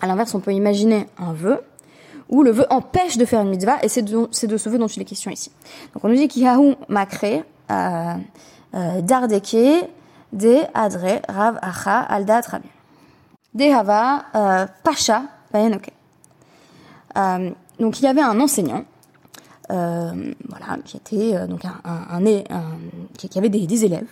À 0.00 0.06
l'inverse, 0.06 0.34
on 0.34 0.40
peut 0.40 0.52
imaginer 0.52 1.06
un 1.18 1.32
vœu 1.32 1.60
où 2.28 2.42
le 2.42 2.52
vœu 2.52 2.66
empêche 2.70 3.16
de 3.16 3.24
faire 3.24 3.42
une 3.42 3.50
mitzvah, 3.50 3.78
et 3.82 3.88
c'est 3.88 4.02
de, 4.02 4.28
ce 4.32 4.68
vœu 4.68 4.78
dont 4.78 4.86
il 4.86 5.02
est 5.02 5.04
question 5.04 5.30
ici. 5.30 5.50
Donc 5.94 6.04
on 6.04 6.08
nous 6.08 6.16
dit 6.16 6.28
Kihahu 6.28 6.74
makre 6.88 7.24
euh, 7.24 8.14
euh, 8.74 9.00
dardeke 9.02 9.88
de 10.32 10.58
adre 10.74 11.20
rav 11.28 11.58
acha 11.60 12.00
aldat 12.00 12.42
rabbi. 12.42 12.68
Dehava 13.52 14.24
euh, 14.34 14.66
pasha 14.84 15.24
bayenoke. 15.52 15.90
Euh, 17.16 17.50
donc 17.78 18.00
il 18.00 18.04
y 18.04 18.08
avait 18.08 18.22
un 18.22 18.38
enseignant, 18.40 18.84
euh, 19.70 20.32
voilà, 20.48 20.78
qui 20.84 20.96
était 20.96 21.36
euh, 21.36 21.46
donc 21.46 21.64
un, 21.64 21.80
un, 21.84 22.24
un, 22.26 22.62
qui 23.16 23.38
avait 23.38 23.48
des, 23.48 23.66
des, 23.66 23.84
élèves, 23.84 24.08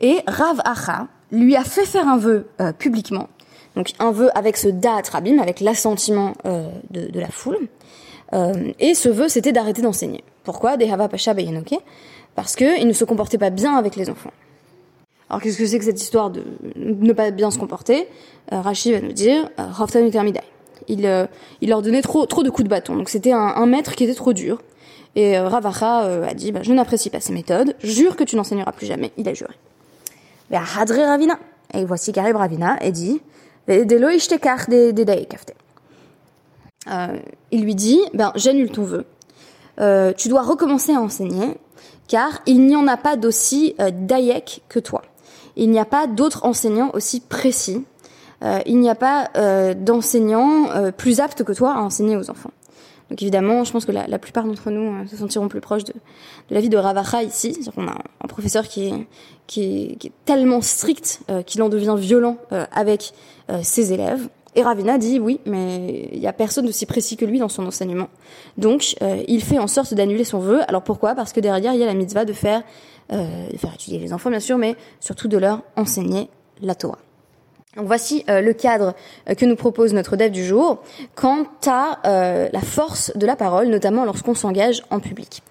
et 0.00 0.20
Rav 0.26 0.60
Acha 0.64 1.06
lui 1.32 1.56
a 1.56 1.64
fait 1.64 1.84
faire 1.84 2.08
un 2.08 2.16
vœu 2.16 2.48
publiquement 2.78 3.28
donc 3.76 3.92
un 3.98 4.10
vœu 4.10 4.30
avec 4.36 4.56
ce 4.56 4.68
da'at 4.68 5.02
rabim, 5.10 5.38
avec 5.38 5.60
l'assentiment 5.60 6.34
euh, 6.44 6.68
de, 6.90 7.08
de, 7.08 7.20
la 7.20 7.28
foule. 7.28 7.58
Euh, 8.32 8.72
et 8.78 8.94
ce 8.94 9.08
vœu, 9.08 9.28
c'était 9.28 9.52
d'arrêter 9.52 9.82
d'enseigner. 9.82 10.24
Pourquoi? 10.44 10.76
Dehava 10.76 11.08
Pasha 11.08 11.34
Bayanoke 11.34 11.76
Parce 12.34 12.56
qu'il 12.56 12.86
ne 12.86 12.92
se 12.92 13.04
comportait 13.04 13.38
pas 13.38 13.50
bien 13.50 13.76
avec 13.76 13.96
les 13.96 14.10
enfants. 14.10 14.32
Alors 15.28 15.40
qu'est-ce 15.40 15.58
que 15.58 15.66
c'est 15.66 15.78
que 15.78 15.84
cette 15.84 16.00
histoire 16.00 16.30
de 16.30 16.42
ne 16.76 17.12
pas 17.12 17.30
bien 17.30 17.50
se 17.50 17.58
comporter? 17.58 18.08
Euh, 18.52 18.60
Rachid 18.60 18.92
va 18.92 19.00
nous 19.00 19.12
dire 19.12 19.48
Raftanu 19.56 20.10
Termidai. 20.10 20.40
Il, 20.88 21.06
euh, 21.06 21.26
il 21.60 21.70
leur 21.70 21.82
donnait 21.82 22.02
trop, 22.02 22.26
trop 22.26 22.42
de 22.42 22.50
coups 22.50 22.64
de 22.64 22.70
bâton. 22.70 22.96
Donc 22.96 23.08
c'était 23.08 23.32
un, 23.32 23.38
un 23.38 23.66
maître 23.66 23.94
qui 23.94 24.04
était 24.04 24.14
trop 24.14 24.32
dur. 24.32 24.60
Et 25.16 25.38
euh, 25.38 25.48
Ravacha 25.48 26.04
euh, 26.04 26.28
a 26.28 26.34
dit 26.34 26.52
bah, 26.52 26.60
Je 26.62 26.72
n'apprécie 26.72 27.10
pas 27.10 27.20
ces 27.20 27.32
méthodes, 27.32 27.74
jure 27.82 28.16
que 28.16 28.24
tu 28.24 28.36
n'enseigneras 28.36 28.72
plus 28.72 28.86
jamais. 28.86 29.12
Il 29.16 29.28
a 29.28 29.34
juré. 29.34 29.54
Hadre 30.52 30.94
Ravina. 30.94 31.38
Et 31.74 31.84
voici 31.84 32.12
qu'arrive 32.12 32.36
Ravina 32.36 32.76
et 32.82 32.90
dit 32.90 33.20
euh, 36.88 37.18
il 37.50 37.62
lui 37.62 37.74
dit, 37.74 38.00
ben, 38.14 38.32
j'annule 38.34 38.70
ton 38.70 38.82
vœu. 38.84 39.04
Euh, 39.80 40.12
tu 40.16 40.28
dois 40.28 40.42
recommencer 40.42 40.92
à 40.92 41.00
enseigner, 41.00 41.56
car 42.08 42.40
il 42.46 42.66
n'y 42.66 42.76
en 42.76 42.86
a 42.86 42.96
pas 42.96 43.16
d'aussi 43.16 43.74
euh, 43.80 43.90
daïek 43.92 44.62
que 44.68 44.78
toi. 44.78 45.02
Il 45.56 45.70
n'y 45.70 45.78
a 45.78 45.84
pas 45.84 46.06
d'autres 46.06 46.44
enseignants 46.44 46.90
aussi 46.94 47.20
précis. 47.20 47.84
Euh, 48.42 48.60
il 48.66 48.78
n'y 48.78 48.88
a 48.88 48.94
pas 48.94 49.30
euh, 49.36 49.74
d'enseignants 49.74 50.70
euh, 50.70 50.92
plus 50.92 51.20
aptes 51.20 51.44
que 51.44 51.52
toi 51.52 51.72
à 51.74 51.80
enseigner 51.80 52.16
aux 52.16 52.30
enfants. 52.30 52.52
Donc 53.10 53.20
évidemment, 53.22 53.64
je 53.64 53.72
pense 53.72 53.84
que 53.84 53.92
la, 53.92 54.06
la 54.06 54.18
plupart 54.18 54.44
d'entre 54.44 54.70
nous 54.70 55.06
se 55.08 55.16
sentiront 55.16 55.48
plus 55.48 55.60
proches 55.60 55.84
de, 55.84 55.92
de 55.92 56.54
la 56.54 56.60
vie 56.60 56.68
de 56.68 56.76
Ravacha 56.76 57.22
ici. 57.22 57.58
Qu'on 57.74 57.88
a 57.88 57.96
un 58.22 58.28
professeur 58.28 58.68
qui 58.68 58.86
est, 58.86 59.06
qui 59.48 59.62
est, 59.62 59.96
qui 59.96 60.06
est 60.06 60.12
tellement 60.24 60.60
strict 60.60 61.20
qu'il 61.44 61.60
en 61.62 61.68
devient 61.68 61.96
violent 61.98 62.36
avec 62.72 63.12
euh, 63.50 63.60
ses 63.62 63.92
élèves. 63.92 64.28
Et 64.54 64.62
Ravina 64.62 64.98
dit 64.98 65.20
oui, 65.20 65.40
mais 65.44 66.08
il 66.12 66.18
y 66.18 66.26
a 66.26 66.32
personne 66.32 66.66
aussi 66.66 66.86
précis 66.86 67.16
que 67.16 67.24
lui 67.24 67.38
dans 67.38 67.48
son 67.48 67.66
enseignement. 67.66 68.08
Donc, 68.58 68.96
euh, 69.02 69.22
il 69.28 69.42
fait 69.42 69.58
en 69.58 69.66
sorte 69.66 69.94
d'annuler 69.94 70.24
son 70.24 70.38
vœu. 70.38 70.60
Alors 70.68 70.82
pourquoi? 70.82 71.14
Parce 71.14 71.32
que 71.32 71.40
derrière, 71.40 71.74
il 71.74 71.80
y 71.80 71.82
a 71.82 71.86
la 71.86 71.94
mitzvah 71.94 72.24
de 72.24 72.32
faire, 72.32 72.62
euh, 73.12 73.48
de 73.48 73.56
faire 73.56 73.74
étudier 73.74 73.98
les 73.98 74.12
enfants, 74.12 74.30
bien 74.30 74.40
sûr, 74.40 74.58
mais 74.58 74.76
surtout 74.98 75.28
de 75.28 75.38
leur 75.38 75.62
enseigner 75.76 76.30
la 76.62 76.74
Torah. 76.74 76.98
Voici 77.76 78.24
euh, 78.28 78.40
le 78.40 78.52
cadre 78.52 78.94
que 79.36 79.44
nous 79.44 79.56
propose 79.56 79.94
notre 79.94 80.16
dev 80.16 80.30
du 80.30 80.44
jour 80.44 80.82
quant 81.14 81.46
à 81.66 82.00
la 82.04 82.60
force 82.60 83.12
de 83.16 83.26
la 83.26 83.36
parole, 83.36 83.68
notamment 83.68 84.04
lorsqu'on 84.04 84.34
s'engage 84.34 84.82
en 84.90 85.00
public. 85.00 85.42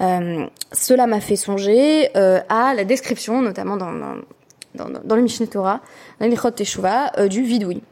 cela 0.00 1.06
m'a 1.06 1.20
fait 1.20 1.36
songer 1.36 2.08
à 2.14 2.74
la 2.74 2.84
description, 2.84 3.42
notamment 3.42 3.76
dans, 3.76 5.14
le 5.14 5.22
Mishneh 5.22 5.46
Torah, 5.46 5.80
dans 6.20 6.26
l'Ilchot 6.26 6.52
Teshuvah, 6.52 7.12
euh, 7.18 7.28
du 7.28 7.42
vidoui. 7.42 7.82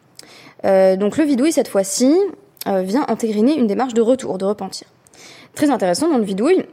Euh, 0.65 0.97
donc 0.97 1.17
le 1.17 1.25
vidoui, 1.25 1.53
cette 1.53 1.69
fois-ci, 1.69 2.15
euh, 2.67 2.83
vient 2.83 3.05
intégrer 3.09 3.41
une 3.41 3.67
démarche 3.67 3.95
de 3.95 4.01
retour, 4.01 4.39
de 4.39 4.45
repentir. 4.45 4.89
Très 5.55 5.71
intéressant 5.71 6.09
dans 6.09 6.19
le 6.19 6.25
vidouille, 6.25 6.65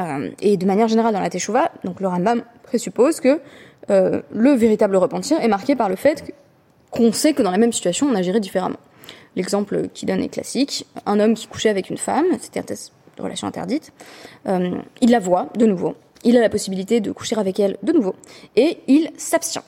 euh, 0.00 0.30
et 0.40 0.56
de 0.56 0.66
manière 0.66 0.88
générale 0.88 1.14
dans 1.14 1.20
la 1.20 1.30
Teshuvah, 1.30 1.70
donc 1.84 2.00
le 2.00 2.08
Rambam 2.08 2.42
présuppose 2.64 3.20
que 3.20 3.40
euh, 3.90 4.20
le 4.30 4.50
véritable 4.52 4.96
repentir 4.96 5.40
est 5.40 5.48
marqué 5.48 5.74
par 5.74 5.88
le 5.88 5.96
fait 5.96 6.34
qu'on 6.90 7.12
sait 7.12 7.32
que 7.32 7.42
dans 7.42 7.50
la 7.50 7.58
même 7.58 7.72
situation, 7.72 8.06
on 8.06 8.14
agirait 8.14 8.40
différemment. 8.40 8.78
L'exemple 9.36 9.88
qui 9.94 10.06
donne 10.06 10.20
est 10.20 10.28
classique. 10.28 10.86
Un 11.06 11.20
homme 11.20 11.34
qui 11.34 11.46
couchait 11.46 11.68
avec 11.68 11.90
une 11.90 11.98
femme, 11.98 12.26
c'était 12.40 12.60
une 12.60 13.24
relation 13.24 13.46
interdite, 13.46 13.92
euh, 14.46 14.70
il 15.00 15.10
la 15.10 15.18
voit 15.18 15.48
de 15.56 15.66
nouveau 15.66 15.94
il 16.24 16.36
a 16.36 16.40
la 16.40 16.48
possibilité 16.48 17.00
de 17.00 17.12
coucher 17.12 17.36
avec 17.36 17.60
elle 17.60 17.76
de 17.82 17.92
nouveau 17.92 18.14
et 18.56 18.78
il 18.86 19.10
s'abstient. 19.16 19.62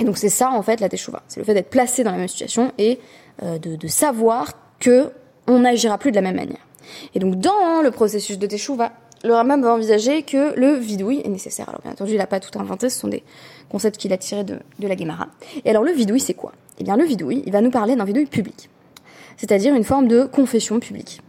Et 0.00 0.04
donc 0.04 0.18
c'est 0.18 0.28
ça 0.28 0.50
en 0.50 0.62
fait 0.62 0.80
la 0.80 0.88
teshuva, 0.88 1.22
c'est 1.28 1.40
le 1.40 1.44
fait 1.44 1.54
d'être 1.54 1.70
placé 1.70 2.02
dans 2.02 2.10
la 2.10 2.18
même 2.18 2.28
situation 2.28 2.72
et 2.78 2.98
euh, 3.42 3.58
de, 3.58 3.86
savoir 3.86 4.52
que 4.80 5.10
on 5.46 5.60
n'agira 5.60 5.98
plus 5.98 6.10
de 6.10 6.16
la 6.16 6.22
même 6.22 6.36
manière. 6.36 6.66
Et 7.14 7.18
donc 7.18 7.36
dans 7.36 7.80
le 7.82 7.90
processus 7.90 8.38
de 8.38 8.46
teshuva, 8.46 8.92
le 9.24 9.32
Rambam 9.32 9.62
va 9.62 9.72
envisager 9.72 10.22
que 10.22 10.54
le 10.54 10.74
vidouille 10.74 11.22
est 11.24 11.28
nécessaire. 11.28 11.68
Alors 11.68 11.80
bien 11.80 11.92
entendu, 11.92 12.12
il 12.12 12.18
n'a 12.18 12.26
pas 12.26 12.40
tout 12.40 12.56
inventé, 12.58 12.90
ce 12.90 13.00
sont 13.00 13.08
des 13.08 13.22
concepts 13.70 13.96
qu'il 13.96 14.12
a 14.12 14.18
tirés 14.18 14.44
de, 14.44 14.58
la 14.78 14.96
Gemara. 14.96 15.28
Et 15.64 15.70
alors 15.70 15.82
le 15.82 15.92
vidouille, 15.92 16.20
c'est 16.20 16.34
quoi? 16.34 16.52
Eh 16.78 16.84
bien 16.84 16.96
le 16.96 17.04
vidouille, 17.04 17.42
il 17.46 17.52
va 17.52 17.62
nous 17.62 17.70
parler 17.70 17.96
d'un 17.96 18.04
vidouille 18.04 18.26
public, 18.26 18.68
c'est-à-dire 19.38 19.74
une 19.74 19.84
forme 19.84 20.08
de 20.08 20.24
confession 20.24 20.78
publique. 20.78 21.22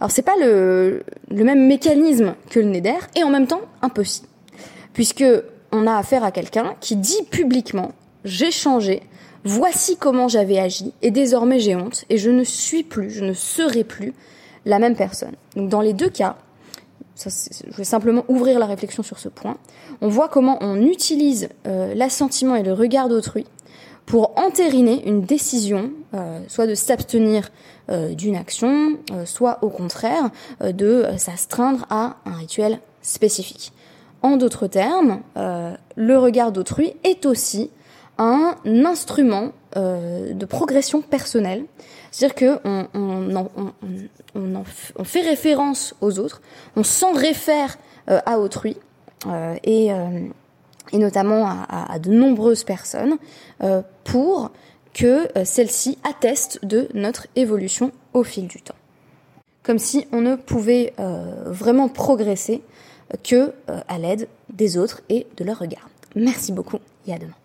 Alors 0.00 0.10
c'est 0.10 0.22
pas 0.22 0.34
le, 0.40 1.04
même 1.30 1.66
mécanisme 1.66 2.34
que 2.48 2.58
le 2.58 2.66
neder 2.66 2.98
et 3.14 3.22
en 3.22 3.30
même 3.30 3.46
temps 3.46 3.62
impossible, 3.80 4.26
puisque 4.92 5.24
on 5.70 5.86
a 5.86 5.96
affaire 5.96 6.24
à 6.24 6.32
quelqu'un 6.32 6.74
qui 6.80 6.96
dit 6.96 7.22
publiquement 7.30 7.92
j'ai 8.24 8.50
changé, 8.50 9.02
voici 9.44 9.96
comment 9.96 10.26
j'avais 10.26 10.58
agi, 10.58 10.92
et 11.00 11.10
désormais 11.10 11.60
j'ai 11.60 11.76
honte, 11.76 12.04
et 12.10 12.18
je 12.18 12.30
ne 12.30 12.44
suis 12.44 12.82
plus, 12.82 13.10
je 13.10 13.24
ne 13.24 13.34
serai 13.34 13.84
plus 13.84 14.14
la 14.66 14.78
même 14.78 14.96
personne. 14.96 15.34
Donc 15.54 15.68
dans 15.68 15.80
les 15.80 15.92
deux 15.92 16.10
cas, 16.10 16.36
je 17.28 17.76
vais 17.76 17.84
simplement 17.84 18.24
ouvrir 18.28 18.58
la 18.58 18.66
réflexion 18.66 19.02
sur 19.02 19.18
ce 19.18 19.28
point, 19.28 19.56
on 20.00 20.08
voit 20.08 20.28
comment 20.28 20.58
on 20.60 20.80
utilise 20.80 21.48
euh, 21.66 21.94
l'assentiment 21.94 22.54
et 22.54 22.62
le 22.62 22.72
regard 22.72 23.08
d'autrui 23.08 23.46
pour 24.06 24.36
entériner 24.38 25.06
une 25.06 25.22
décision, 25.22 25.92
euh, 26.14 26.40
soit 26.48 26.66
de 26.66 26.74
s'abstenir 26.74 27.50
euh, 27.90 28.14
d'une 28.14 28.34
action, 28.34 28.98
soit 29.24 29.58
au 29.62 29.68
contraire 29.68 30.30
de 30.60 31.06
s'astreindre 31.16 31.86
à 31.90 32.16
un 32.24 32.32
rituel 32.32 32.80
spécifique. 33.02 33.72
En 34.22 34.36
d'autres 34.36 34.66
termes, 34.66 35.20
le 35.34 36.18
regard 36.18 36.52
d'autrui 36.52 36.92
est 37.04 37.24
aussi 37.24 37.70
un 38.18 38.54
instrument 38.66 39.52
de 39.76 40.44
progression 40.46 41.00
personnelle 41.00 41.64
c'est-à-dire 42.10 42.58
qu'on 42.62 42.88
on, 44.34 45.04
fait 45.04 45.22
référence 45.22 45.94
aux 46.00 46.18
autres, 46.18 46.42
on 46.76 46.82
s'en 46.82 47.12
réfère 47.12 47.78
euh, 48.08 48.20
à 48.26 48.38
autrui, 48.38 48.76
euh, 49.26 49.54
et, 49.62 49.92
euh, 49.92 50.26
notamment 50.92 51.46
à, 51.46 51.92
à, 51.92 51.98
de 51.98 52.10
nombreuses 52.10 52.64
personnes, 52.64 53.16
pour 54.04 54.50
que 54.92 55.28
celles-ci 55.44 55.98
attestent 56.02 56.64
de 56.64 56.88
notre 56.94 57.28
évolution 57.36 57.92
au 58.12 58.24
fil 58.24 58.48
du 58.48 58.60
temps. 58.60 58.74
Comme 59.62 59.78
si 59.78 60.08
on 60.10 60.20
ne 60.20 60.34
pouvait 60.34 60.94
vraiment 61.46 61.88
progresser 61.88 62.62
que 63.22 63.52
à 63.68 63.98
l'aide 63.98 64.26
des 64.52 64.78
autres 64.78 65.02
et 65.08 65.28
de 65.36 65.44
leur 65.44 65.60
regard. 65.60 65.88
Merci 66.16 66.50
beaucoup 66.50 66.78
et 67.06 67.14
à 67.14 67.18
demain. 67.18 67.39